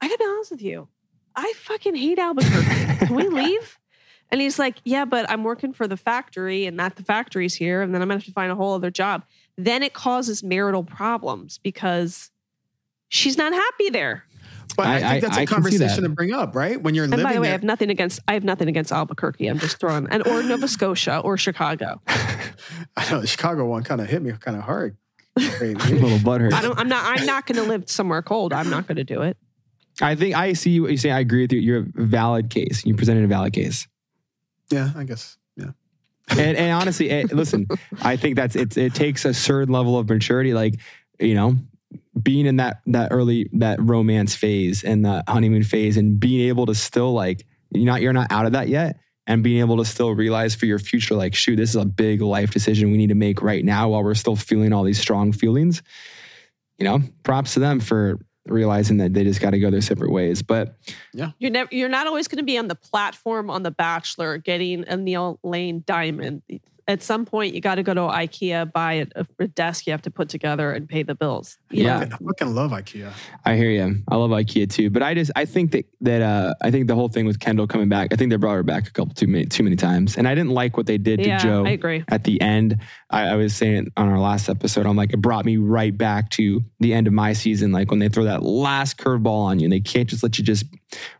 [0.00, 0.88] I gotta be honest with you.
[1.34, 3.06] I fucking hate Albuquerque.
[3.06, 3.78] Can we leave?
[4.30, 7.82] And he's like, Yeah, but I'm working for the factory and not the factory's here.
[7.82, 9.24] And then I'm gonna have to find a whole other job.
[9.56, 12.30] Then it causes marital problems because
[13.08, 14.24] she's not happy there.
[14.76, 16.08] But I, I- think that's I a can see conversation that.
[16.08, 16.80] to bring up, right?
[16.80, 18.92] When you're And living by the way, I have nothing against I have nothing against
[18.92, 19.46] Albuquerque.
[19.46, 22.00] I'm just throwing and or Nova Scotia or Chicago.
[22.96, 24.96] I know the Chicago one kind of hit me kind of hard.
[25.36, 26.52] a little butthurt.
[26.52, 28.52] I don't I'm not I'm not gonna live somewhere cold.
[28.52, 29.36] I'm not gonna do it.
[30.00, 31.10] I think I see what you say.
[31.10, 31.60] I agree with you.
[31.60, 32.84] You're a valid case.
[32.84, 33.86] You presented a valid case.
[34.70, 35.36] yeah, I guess.
[35.56, 35.70] Yeah.
[36.30, 37.66] and, and honestly, eh, listen,
[38.02, 38.76] I think that's it.
[38.76, 40.78] it takes a certain level of maturity, like
[41.18, 41.56] you know,
[42.20, 46.66] being in that that early that romance phase and the honeymoon phase, and being able
[46.66, 49.84] to still like you're not you're not out of that yet, and being able to
[49.84, 53.08] still realize for your future, like shoot, this is a big life decision we need
[53.08, 55.82] to make right now while we're still feeling all these strong feelings.
[56.78, 60.10] You know, props to them for realizing that they just got to go their separate
[60.10, 60.42] ways.
[60.42, 60.76] But
[61.12, 64.86] yeah You're never you're not always gonna be on the platform on The Bachelor getting
[64.88, 66.42] a Neil Lane diamond.
[66.88, 70.00] At some point, you got to go to IKEA, buy a, a desk you have
[70.02, 71.58] to put together, and pay the bills.
[71.70, 71.98] You Yeah.
[72.04, 72.16] know?
[72.16, 73.12] I fucking love IKEA.
[73.44, 74.02] I hear you.
[74.08, 76.94] I love IKEA too, but I just I think that that uh, I think the
[76.94, 78.10] whole thing with Kendall coming back.
[78.12, 80.34] I think they brought her back a couple too many too many times, and I
[80.34, 82.04] didn't like what they did to yeah, Joe I agree.
[82.08, 82.78] at the end.
[83.10, 86.30] I, I was saying on our last episode, I'm like it brought me right back
[86.30, 89.66] to the end of my season, like when they throw that last curveball on you,
[89.66, 90.64] and they can't just let you just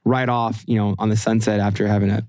[0.07, 2.27] ride off, you know, on the sunset after having a.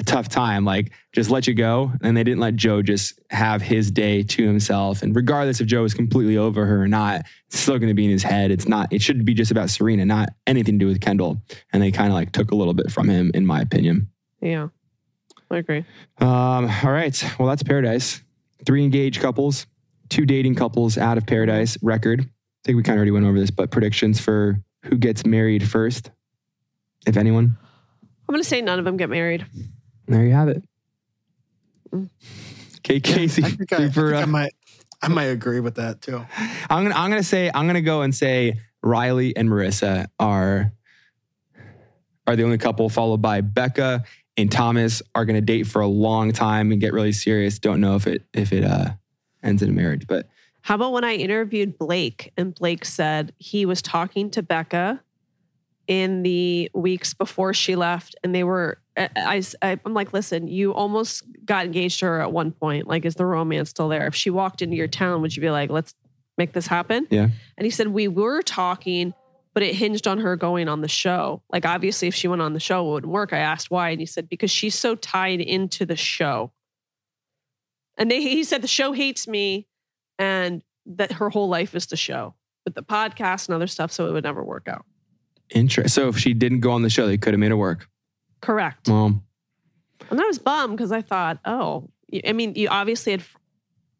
[0.00, 3.60] A tough time, like just let you go, and they didn't let Joe just have
[3.60, 5.02] his day to himself.
[5.02, 8.06] And regardless if Joe is completely over her or not, it's still going to be
[8.06, 8.50] in his head.
[8.50, 8.90] It's not.
[8.90, 11.42] It should be just about Serena, not anything to do with Kendall.
[11.74, 14.08] And they kind of like took a little bit from him, in my opinion.
[14.40, 14.68] Yeah,
[15.50, 15.84] I agree.
[16.18, 17.22] Um, all right.
[17.38, 18.22] Well, that's Paradise.
[18.64, 19.66] Three engaged couples,
[20.08, 22.22] two dating couples out of Paradise record.
[22.22, 22.26] I
[22.64, 26.10] think we kind of already went over this, but predictions for who gets married first,
[27.06, 27.58] if anyone.
[28.02, 29.44] I'm going to say none of them get married.
[30.10, 30.64] There you have it.
[31.92, 32.10] Mm.
[32.78, 33.44] Okay, Casey.
[33.44, 34.52] I think, I, I, think uh, I might
[35.00, 36.26] I might agree with that too.
[36.68, 40.72] I'm gonna I'm gonna say I'm gonna go and say Riley and Maurissa are
[42.26, 44.04] are the only couple, followed by Becca
[44.36, 47.60] and Thomas are gonna date for a long time and get really serious.
[47.60, 48.90] Don't know if it if it uh
[49.44, 50.28] ends in a marriage, but
[50.62, 55.00] How about when I interviewed Blake and Blake said he was talking to Becca
[55.86, 58.80] in the weeks before she left and they were
[59.16, 63.04] I, I I'm like listen you almost got engaged to her at one point like
[63.04, 65.70] is the romance still there if she walked into your town would you be like
[65.70, 65.94] let's
[66.36, 67.28] make this happen Yeah.
[67.56, 69.14] and he said we were talking
[69.54, 72.52] but it hinged on her going on the show like obviously if she went on
[72.52, 75.40] the show it wouldn't work I asked why and he said because she's so tied
[75.40, 76.52] into the show
[77.98, 79.66] and they, he said the show hates me
[80.18, 82.34] and that her whole life is the show
[82.64, 84.84] with the podcast and other stuff so it would never work out
[85.52, 85.88] Interesting.
[85.88, 87.88] So if she didn't go on the show, they could have made it work.
[88.40, 89.22] Correct Well,
[90.10, 91.88] and i was bummed because i thought oh
[92.26, 93.22] I mean you obviously had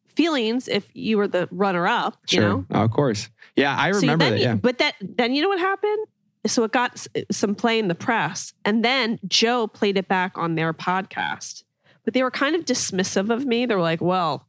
[0.07, 2.49] feelings if you were the runner up you sure.
[2.49, 3.29] know Oh, of course.
[3.55, 4.39] Yeah, I So remember then that.
[4.39, 4.55] you- Yeah.
[4.55, 6.07] but that then you know what happened
[6.45, 10.37] so it got uh, some play in the press and then joe played it back
[10.37, 11.63] on their podcast
[12.03, 14.47] but they were kind of dismissive of me they were like well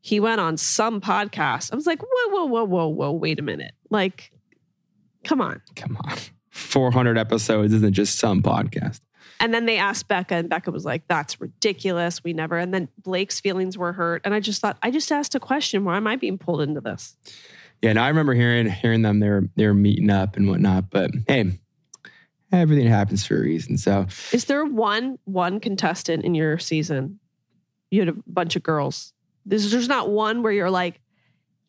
[0.00, 3.42] he went on some podcast i was like whoa whoa whoa whoa whoa wait a
[3.42, 4.30] minute like
[5.24, 6.16] come on Come on.
[6.50, 9.00] 400 episodes isn't just some podcast.
[9.40, 12.24] And then they asked Becca, and Becca was like, That's ridiculous.
[12.24, 12.58] We never.
[12.58, 14.22] And then Blake's feelings were hurt.
[14.24, 15.84] And I just thought, I just asked a question.
[15.84, 17.16] Why am I being pulled into this?
[17.82, 19.20] Yeah, no, I remember hearing hearing them.
[19.20, 20.90] They were they were meeting up and whatnot.
[20.90, 21.58] But hey,
[22.50, 23.78] everything happens for a reason.
[23.78, 27.20] So Is there one one contestant in your season?
[27.90, 29.12] You had a bunch of girls.
[29.46, 31.00] There's, there's not one where you're like,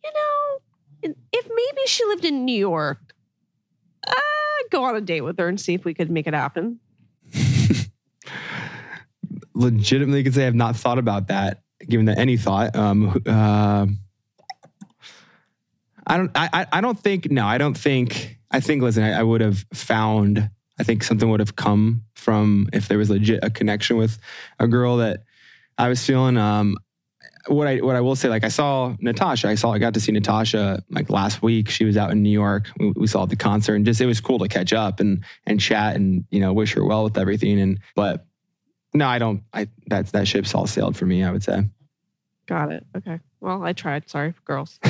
[0.03, 3.13] you know, if maybe she lived in New York,
[4.05, 4.13] uh,
[4.69, 6.79] go on a date with her and see if we could make it happen.
[9.59, 12.75] Legitimately could say I've not thought about that, given that any thought.
[12.75, 13.85] Um, uh,
[16.07, 16.31] I don't.
[16.35, 17.29] I, I- I don't think.
[17.29, 18.37] No, I don't think.
[18.51, 18.81] I think.
[18.81, 20.49] Listen, I, I would have found.
[20.79, 24.17] I think something would have come from if there was legit a connection with
[24.59, 25.23] a girl that
[25.77, 26.37] I was feeling.
[26.37, 26.77] Um,
[27.47, 29.49] what I what I will say, like I saw Natasha.
[29.49, 31.69] I saw I got to see Natasha like last week.
[31.69, 32.69] She was out in New York.
[32.79, 35.59] We, we saw the concert and just it was cool to catch up and and
[35.59, 37.59] chat and you know wish her well with everything.
[37.59, 38.25] And but
[38.93, 39.43] no, I don't.
[39.53, 41.23] I that's that ship's all sailed for me.
[41.23, 41.63] I would say.
[42.47, 42.85] Got it.
[42.97, 43.19] Okay.
[43.41, 44.09] Well, I tried.
[44.09, 44.79] Sorry, girls.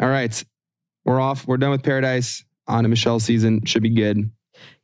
[0.00, 0.44] all right,
[1.04, 1.46] we're off.
[1.46, 2.44] We're done with Paradise.
[2.66, 4.30] On to Michelle season should be good.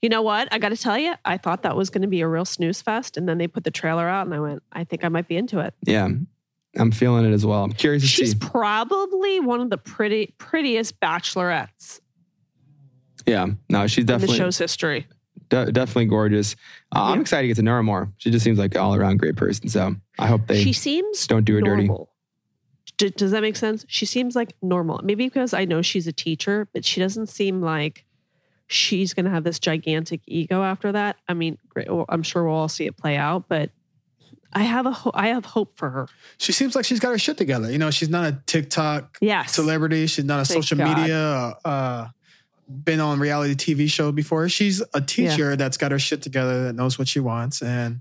[0.03, 0.49] You know what?
[0.53, 2.83] I got to tell you, I thought that was going to be a real snooze
[2.83, 5.29] fest, and then they put the trailer out, and I went, I think I might
[5.29, 5.73] be into it.
[5.87, 6.09] Yeah,
[6.77, 7.65] I'm feeling it as well.
[7.65, 12.01] I'm curious to She's probably one of the pretty prettiest bachelorettes
[13.27, 15.07] Yeah, no, she's in the show's history.
[15.51, 16.57] De- definitely gorgeous.
[16.95, 18.11] Uh, I'm excited to get to know her more.
[18.19, 19.69] She just seems like an all around great person.
[19.69, 21.89] So I hope they she seems don't do her dirty.
[22.97, 23.85] D- does that make sense?
[23.89, 25.01] She seems like normal.
[25.05, 28.05] Maybe because I know she's a teacher, but she doesn't seem like
[28.67, 31.17] she's going to have this gigantic ego after that.
[31.29, 31.91] I mean, great.
[31.91, 33.71] well, I'm sure we'll all see it play out, but
[34.53, 36.09] I have a ho- I have hope for her.
[36.39, 37.71] She seems like she's got her shit together.
[37.71, 39.53] You know, she's not a TikTok Yes.
[39.55, 40.07] celebrity.
[40.09, 40.99] She's not a Thank social God.
[40.99, 41.55] media.
[41.65, 42.09] Uh,
[42.85, 44.49] been on reality TV show before.
[44.49, 48.01] She's a teacher that's got her shit together that knows what she wants, and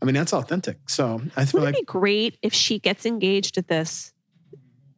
[0.00, 0.88] I mean that's authentic.
[0.88, 4.12] So I feel Wouldn't like it be great if she gets engaged at this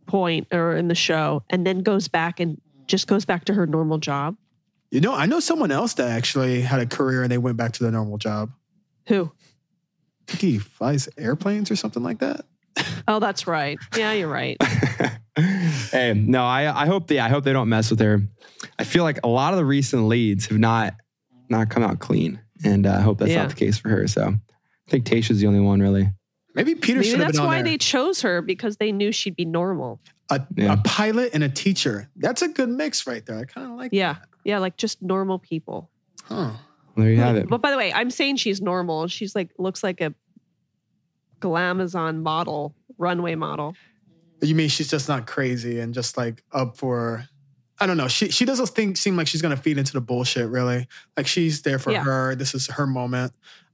[0.07, 3.67] point or in the show and then goes back and just goes back to her
[3.67, 4.37] normal job?
[4.93, 7.73] you know I know someone else that actually had a career and they went back
[7.73, 8.53] to their normal job.
[9.09, 9.33] Who?
[10.29, 12.45] I think he flies airplanes or something like that.
[13.09, 13.79] Oh, that's right.
[13.97, 14.57] Yeah, you're right.
[15.37, 18.21] hey, no, I I hope they I hope they don't mess with her.
[18.79, 20.95] I feel like a lot of the recent leads have not
[21.49, 23.43] not come out clean, and uh, I hope that's Yeah.
[23.43, 24.07] not the case for her.
[24.07, 26.11] So I think Tasha's the only one really.
[26.55, 27.73] Maybe Peter Maybe should have that's been on why there.
[27.73, 30.01] they chose her because they knew she'd be normal.
[30.31, 30.75] a, Yeah.
[30.75, 32.11] a pilot and a teacher.
[32.17, 33.39] That's a good mix right there.
[33.39, 33.93] I kind of like.
[33.95, 34.17] Yeah.
[34.45, 35.91] Yeah, like just normal people.
[36.25, 36.53] Huh.
[36.97, 37.49] There you have it.
[37.49, 39.07] But by the way, I'm saying she's normal.
[39.09, 40.15] She's like looks like a
[41.41, 43.75] glamazon model, runway model.
[44.43, 47.25] You mean she's just not crazy and just like up for?
[47.81, 48.09] I don't know.
[48.09, 50.49] She she doesn't think seem like she's gonna feed into the bullshit.
[50.49, 50.87] Really,
[51.17, 52.03] like she's there for Yeah.
[52.05, 52.35] her.
[52.35, 53.33] This is her moment.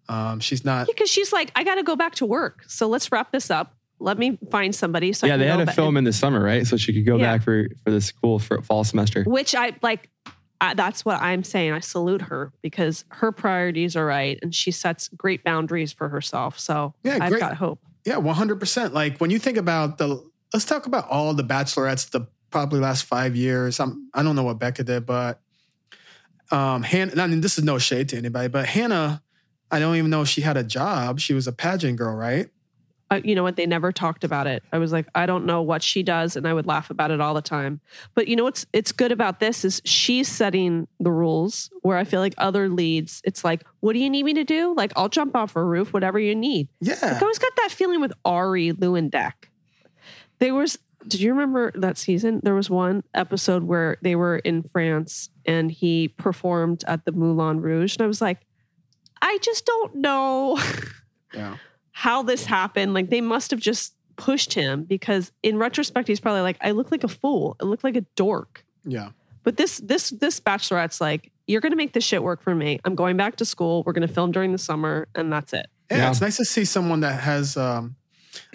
[0.08, 0.86] Um, she's not.
[0.86, 2.64] Because she's like, I got to go back to work.
[2.66, 3.74] So let's wrap this up.
[4.00, 5.12] Let me find somebody.
[5.12, 6.66] So I yeah, can they had a ba- film in the summer, right?
[6.66, 7.36] So she could go Yeah.
[7.36, 9.24] back for for the school for fall semester.
[9.24, 10.08] which I like.
[10.60, 11.72] I, that's what I'm saying.
[11.72, 16.58] I salute her because her priorities are right, and she sets great boundaries for herself.
[16.58, 17.40] So Yeah, I've great.
[17.40, 17.78] got hope.
[18.04, 18.92] Yeah, one hundred percent.
[18.94, 20.20] Like when you think about the,
[20.52, 23.80] let's talk about all the bachelorettes, the probably last five years.
[23.80, 25.40] I'm, I don't know what Becca did, but
[26.50, 27.22] um, Hannah.
[27.22, 29.22] I mean, this is no shade to anybody, but Hannah,
[29.70, 31.20] I don't even know if she had a job.
[31.20, 32.50] She was a pageant girl, right?
[33.10, 33.56] uh, you know what?
[33.56, 34.62] They never talked about it.
[34.72, 37.20] I was like, I don't know what she does, and I would laugh about it
[37.20, 37.80] all the time.
[38.14, 41.70] But you know what's it's good about this is she's setting the rules.
[41.82, 44.74] Where I feel like other leads, it's like, what do you need me to do?
[44.74, 46.68] Like, I'll jump off a roof, whatever you need.
[46.80, 46.96] Yeah.
[47.02, 49.32] I always got that feeling with Arie Luyendyk.
[50.38, 52.40] There was, did you remember that season?
[52.42, 57.60] There was one episode where they were in France and he performed at the Moulin
[57.60, 58.40] Rouge, and I was like,
[59.22, 60.58] I just don't know.
[61.34, 61.56] Yeah.
[61.92, 62.94] how this happened.
[62.94, 66.90] Like they must have just pushed him because in retrospect, he's probably like, I look
[66.90, 67.54] like a fool.
[67.60, 68.64] I look like a dork.
[68.82, 69.10] Yeah.
[69.42, 72.80] But this this this bachelorette's like, you're gonna make this shit work for me.
[72.86, 73.82] I'm going back to school.
[73.84, 75.66] We're gonna film during the summer, and that's it.
[75.90, 76.10] Yeah, Yeah.
[76.10, 77.96] it's nice to see someone that has um,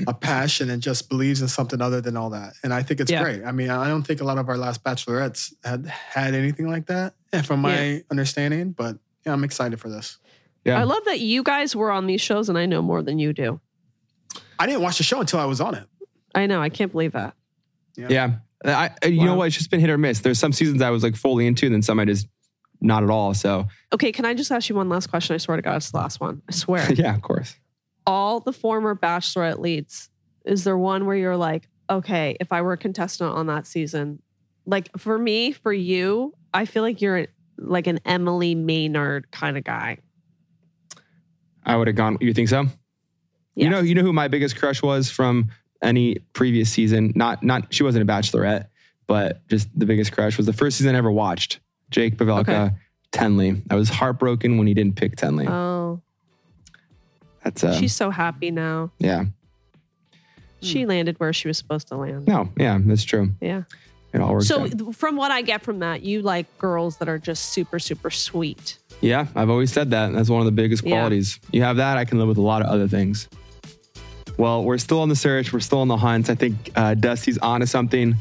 [0.07, 2.53] a passion and just believes in something other than all that.
[2.63, 3.23] And I think it's Yeah.
[3.23, 3.43] great.
[3.43, 6.86] I mean, I don't think a lot of our last bachelorettes had had anything like
[6.88, 7.13] that,
[7.45, 7.99] from my Yeah.
[8.11, 8.71] understanding.
[8.71, 10.17] But yeah, I'm excited for this.
[10.65, 10.79] Yeah.
[10.79, 13.34] I love that you guys were on these shows, and I know more than you
[13.34, 13.59] do.
[14.59, 15.86] I didn't watch the show until I was on it.
[16.36, 16.61] I know.
[16.61, 17.36] I can't believe that.
[17.95, 18.36] Yeah.
[18.65, 19.47] I, I- you know what?
[19.47, 20.19] It's just been hit or miss.
[20.19, 22.27] There's some seasons I was like fully into, and then some I just
[22.81, 23.34] not at all.
[23.34, 25.34] So Okay, can I just ask you one last question?
[25.34, 26.41] I swear to God, it's the last one.
[26.49, 26.91] I swear.
[26.95, 27.55] yeah, of course.
[28.06, 30.10] All the former bachelorette leads,
[30.45, 34.22] is there one where you're like, okay, if I were a contestant on that season,
[34.66, 37.28] like for me, for you, I feel like you're
[37.58, 39.99] like an Emily Maynard kind of guy.
[41.66, 42.18] I would have gone.
[42.20, 42.66] You think so?
[43.56, 45.51] You know, you know who my biggest crush was from
[45.82, 47.14] any previous season.
[47.16, 48.68] Not, not she wasn't a bachelorette,
[49.08, 51.60] but just the biggest crush was the first season I ever watched.
[51.91, 52.70] Jake Pavelka, Okay.
[53.12, 53.62] Tenley.
[53.70, 55.47] I was heartbroken when he didn't pick Tenley.
[55.47, 55.72] Oh,
[57.44, 58.91] That's uh, she's so happy now.
[59.00, 59.26] yeah.
[60.62, 62.26] She landed where she was supposed to land.
[62.26, 63.32] No, yeah, that's true.
[63.41, 63.64] Yeah.
[64.14, 64.96] It all worked So, out.
[64.96, 68.78] from what I get from that, you like girls that are just super, super sweet.
[69.02, 70.14] Yeah, I've always said that.
[70.14, 70.91] That's one of the biggest Yeah.
[70.91, 71.38] qualities.
[71.52, 73.28] You have that, I can live with a lot of other things.
[74.38, 75.52] Well, we're still on the search.
[75.52, 76.30] We're still on the hunt.
[76.30, 78.16] I think uh, Dusty's onto something,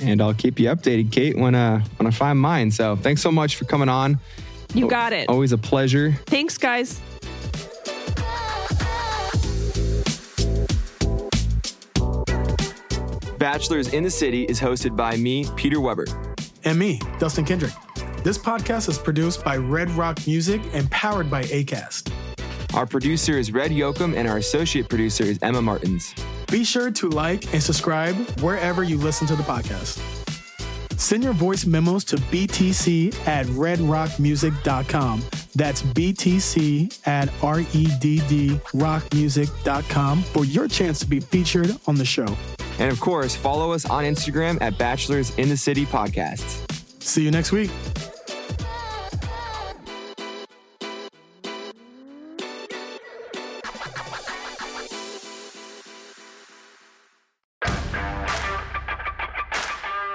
[0.00, 2.70] and I'll keep you updated, Kate, when uh, when I find mine.
[2.70, 4.20] So thanks so much for coming on.
[4.74, 5.28] You got it.
[5.28, 6.12] Always a pleasure.
[6.26, 7.00] Thanks, guys.
[13.40, 16.04] Bachelors in the City is hosted by me, Peter Weber.
[16.64, 17.72] And me, Dustin Kendrick.
[18.22, 22.12] This podcast is produced by Red Rock Music and powered by ACAST.
[22.74, 26.14] Our producer is Red Yoakum, and our associate producer is Emma Martins.
[26.52, 29.98] Be sure to like and subscribe wherever you listen to the podcast.
[31.00, 35.24] Send your voice memos to btc at redrockmusic.com.
[35.54, 42.36] That's btc at E R-E-D-D rockmusic.com for your chance to be featured on the show.
[42.80, 46.66] And of course, follow us on Instagram at Bachelors in the City Podcasts.
[47.02, 47.70] See you next week.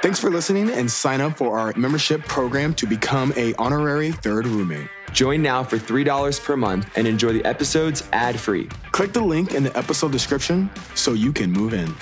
[0.01, 4.47] Thanks for listening and sign up for our membership program to become a honorary third
[4.47, 4.87] roommate.
[5.11, 8.69] Join now for $3 per month and enjoy the episodes ad free.
[8.91, 11.93] Click the link in the episode description so you can move in.